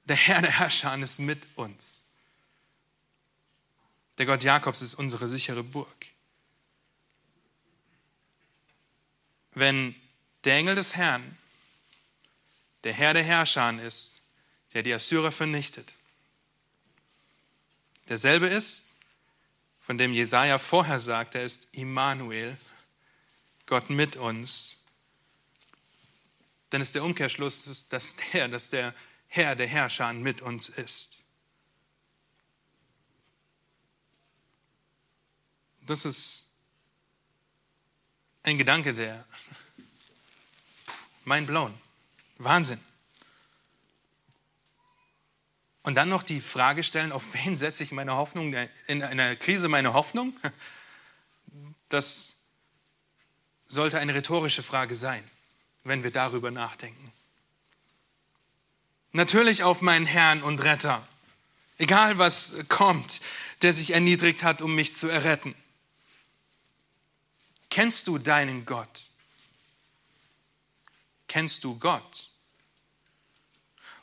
[0.06, 2.12] der Herr der Herrscher ist mit uns.
[4.18, 6.08] Der Gott Jakobs ist unsere sichere Burg.
[9.54, 9.95] Wenn
[10.43, 11.38] der Engel des Herrn,
[12.84, 14.22] der Herr der Herrscher ist,
[14.74, 15.94] der die Assyrer vernichtet,
[18.10, 18.98] derselbe ist,
[19.80, 22.58] von dem Jesaja vorher sagt, er ist Immanuel,
[23.66, 24.84] Gott mit uns,
[26.70, 28.94] dann ist der Umkehrschluss, dass der, dass der
[29.28, 31.24] Herr der Herrscher mit uns ist.
[35.82, 36.52] Das ist
[38.44, 39.26] ein Gedanke, der
[41.24, 41.74] mein blown.
[42.38, 42.80] Wahnsinn.
[45.84, 48.54] Und dann noch die Frage stellen, auf wen setze ich meine Hoffnung,
[48.88, 50.38] in einer Krise meine Hoffnung?
[51.90, 52.36] Das
[53.68, 55.24] sollte eine rhetorische Frage sein,
[55.86, 57.12] wenn wir darüber nachdenken.
[59.14, 61.08] Natürlich auf meinen Herrn und Retter,
[61.78, 63.22] egal was kommt,
[63.62, 65.56] der sich erniedrigt hat, um mich zu erretten.
[67.70, 69.08] Kennst du deinen Gott?
[71.28, 72.27] Kennst du Gott?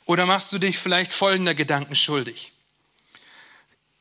[0.06, 2.52] Oder machst du dich vielleicht folgender Gedanken schuldig?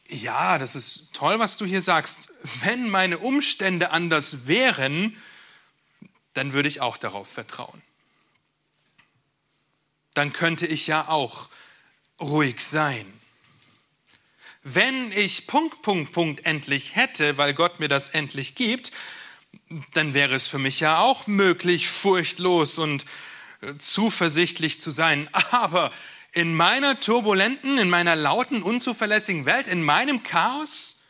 [0.08, 2.30] Ja, das ist toll, was du hier sagst.
[2.62, 5.18] Wenn meine Umstände anders wären,
[6.34, 7.82] dann würde ich auch darauf vertrauen.
[10.14, 11.50] Dann könnte ich ja auch
[12.20, 13.12] ruhig sein.
[14.62, 18.92] Wenn ich Punkt, Punkt, Punkt endlich hätte, weil Gott mir das endlich gibt,
[19.94, 23.06] dann wäre es für mich ja auch möglich, furchtlos und
[23.78, 25.30] zuversichtlich zu sein.
[25.52, 25.92] Aber
[26.32, 31.02] in meiner turbulenten, in meiner lauten, unzuverlässigen Welt, in meinem Chaos,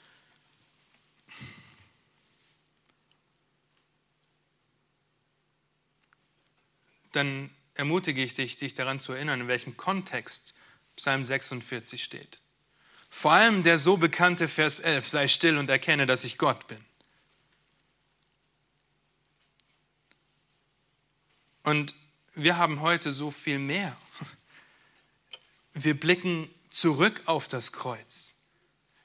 [7.14, 10.54] dann ermutige ich dich, dich daran zu erinnern, in welchem Kontext
[10.96, 12.40] Psalm 46 steht.
[13.10, 16.84] Vor allem der so bekannte Vers 11, sei still und erkenne, dass ich Gott bin.
[21.64, 21.96] Und
[22.36, 23.96] wir haben heute so viel mehr.
[25.74, 28.36] Wir blicken zurück auf das Kreuz.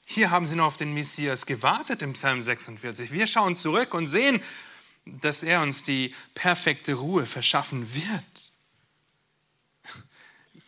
[0.05, 3.11] Hier haben sie noch auf den Messias gewartet im Psalm 46.
[3.11, 4.41] Wir schauen zurück und sehen,
[5.05, 8.51] dass er uns die perfekte Ruhe verschaffen wird.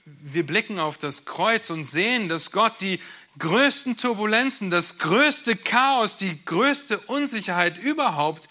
[0.06, 3.00] Wir blicken auf das Kreuz und sehen, dass Gott die
[3.40, 8.48] größten Turbulenzen, das größte Chaos, die größte Unsicherheit überhaupt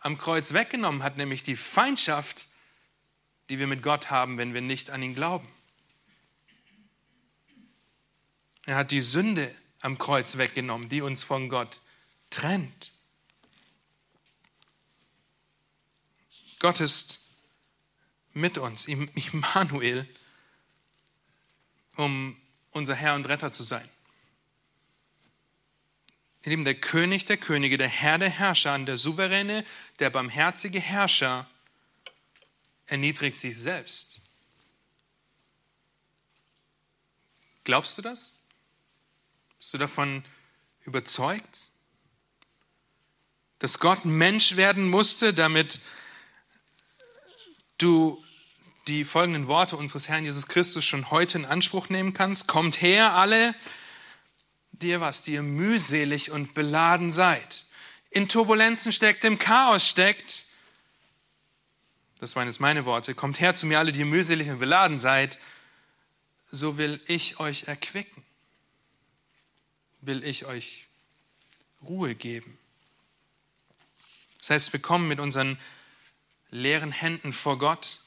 [0.00, 2.48] am Kreuz weggenommen hat, nämlich die Feindschaft
[3.48, 5.48] die wir mit Gott haben, wenn wir nicht an ihn glauben.
[8.66, 11.80] Er hat die Sünde am Kreuz weggenommen, die uns von Gott
[12.30, 12.92] trennt.
[16.58, 17.20] Gott ist
[18.32, 20.08] mit uns, Immanuel,
[21.96, 22.40] um
[22.70, 23.88] unser Herr und Retter zu sein.
[26.42, 29.64] In dem der König der Könige, der Herr der Herrscher, der souveräne,
[29.98, 31.48] der barmherzige Herrscher
[32.86, 34.20] erniedrigt sich selbst.
[37.64, 38.40] Glaubst du das?
[39.58, 40.24] Bist du davon
[40.82, 41.72] überzeugt?
[43.58, 45.80] Dass Gott Mensch werden musste, damit
[47.78, 48.22] du
[48.86, 52.46] die folgenden Worte unseres Herrn Jesus Christus schon heute in Anspruch nehmen kannst.
[52.48, 53.54] Kommt her, alle,
[54.72, 57.64] die ihr was, die ihr mühselig und beladen seid,
[58.10, 60.43] in Turbulenzen steckt, im Chaos steckt.
[62.20, 63.14] Das waren jetzt meine Worte.
[63.14, 65.38] Kommt her zu mir, alle, die ihr mühselig und beladen seid,
[66.50, 68.22] so will ich euch erquicken,
[70.00, 70.86] will ich euch
[71.82, 72.58] Ruhe geben.
[74.38, 75.58] Das heißt, wir kommen mit unseren
[76.50, 78.00] leeren Händen vor Gott,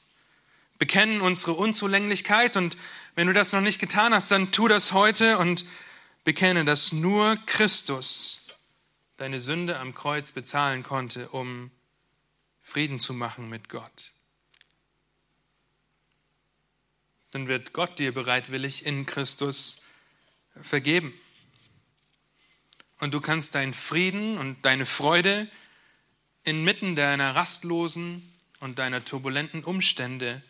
[0.78, 2.76] bekennen unsere Unzulänglichkeit und
[3.14, 5.64] wenn du das noch nicht getan hast, dann tu das heute und
[6.24, 8.40] bekenne, dass nur Christus
[9.16, 11.72] deine Sünde am Kreuz bezahlen konnte, um
[12.68, 14.12] Frieden zu machen mit Gott.
[17.30, 19.86] Dann wird Gott dir bereitwillig in Christus
[20.60, 21.18] vergeben.
[22.98, 25.48] Und du kannst deinen Frieden und deine Freude
[26.44, 30.42] inmitten deiner rastlosen und deiner turbulenten Umstände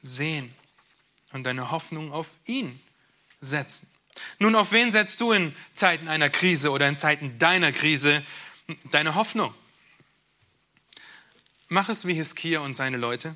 [0.00, 0.54] sehen
[1.32, 2.80] und deine Hoffnung auf ihn
[3.42, 3.92] setzen.
[4.38, 8.24] Nun, auf wen setzt du in Zeiten einer Krise oder in Zeiten deiner Krise
[8.90, 9.54] deine Hoffnung?
[11.68, 13.34] Mach es wie Hiskia und seine Leute,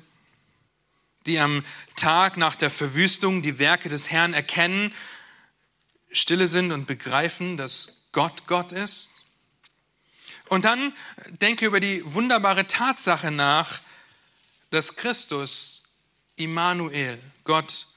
[1.25, 1.63] die am
[1.95, 4.93] Tag nach der Verwüstung die Werke des Herrn erkennen,
[6.11, 9.17] stille sind und begreifen, dass Gott Gott ist
[10.49, 10.93] und dann
[11.41, 13.79] denke über die wunderbare Tatsache nach,
[14.69, 15.83] dass Christus
[16.35, 17.87] Immanuel, Gott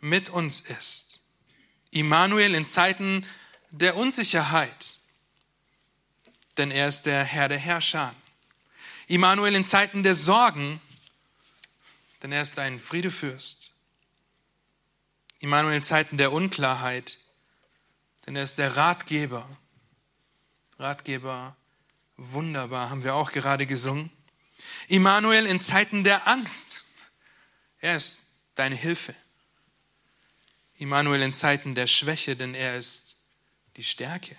[0.00, 1.20] mit uns ist.
[1.90, 3.26] Immanuel in Zeiten
[3.70, 4.96] der Unsicherheit,
[6.56, 8.14] denn er ist der Herr der Herrscher.
[9.06, 10.80] Immanuel in Zeiten der Sorgen,
[12.22, 13.72] denn er ist ein Friedefürst.
[15.40, 17.18] Immanuel in Zeiten der Unklarheit,
[18.26, 19.48] denn er ist der Ratgeber.
[20.78, 21.56] Ratgeber
[22.16, 24.10] Wunderbar, haben wir auch gerade gesungen.
[24.86, 26.84] Immanuel in Zeiten der Angst.
[27.80, 29.14] Er ist deine Hilfe.
[30.76, 33.16] Immanuel in Zeiten der Schwäche, denn er ist
[33.76, 34.36] die Stärke.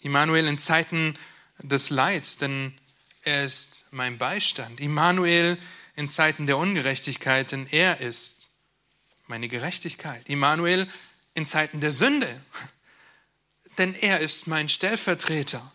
[0.00, 1.18] Immanuel in Zeiten
[1.58, 2.78] des Leids, denn
[3.22, 4.80] er ist mein Beistand.
[4.80, 5.58] Immanuel
[5.96, 8.48] in Zeiten der Ungerechtigkeit, denn er ist
[9.26, 10.28] meine Gerechtigkeit.
[10.28, 10.88] Immanuel
[11.34, 12.40] in Zeiten der Sünde,
[13.76, 15.72] denn er ist mein Stellvertreter.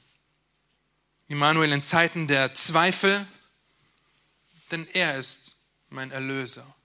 [1.28, 3.28] Immanuel in Zeiten der Zweifel,
[4.72, 5.56] denn er ist
[5.90, 6.76] mein Erlöser.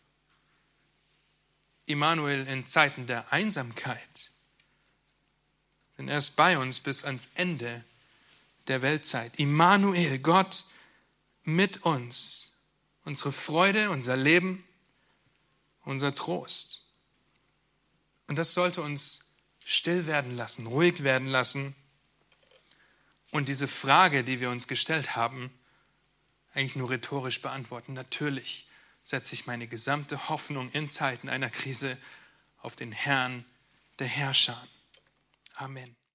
[1.86, 4.27] Immanuel in Zeiten der Einsamkeit,
[5.98, 7.84] denn er ist bei uns bis ans Ende
[8.68, 9.38] der Weltzeit.
[9.38, 10.64] Immanuel, Gott
[11.44, 12.54] mit uns,
[13.04, 14.64] unsere Freude, unser Leben,
[15.84, 16.86] unser Trost.
[18.28, 19.32] Und das sollte uns
[19.64, 21.74] still werden lassen, ruhig werden lassen
[23.30, 25.50] und diese Frage, die wir uns gestellt haben,
[26.54, 27.92] eigentlich nur rhetorisch beantworten.
[27.92, 28.66] Natürlich
[29.04, 31.98] setze ich meine gesamte Hoffnung in Zeiten einer Krise
[32.58, 33.44] auf den Herrn
[33.98, 34.66] der Herrscher.
[35.60, 35.97] Amen.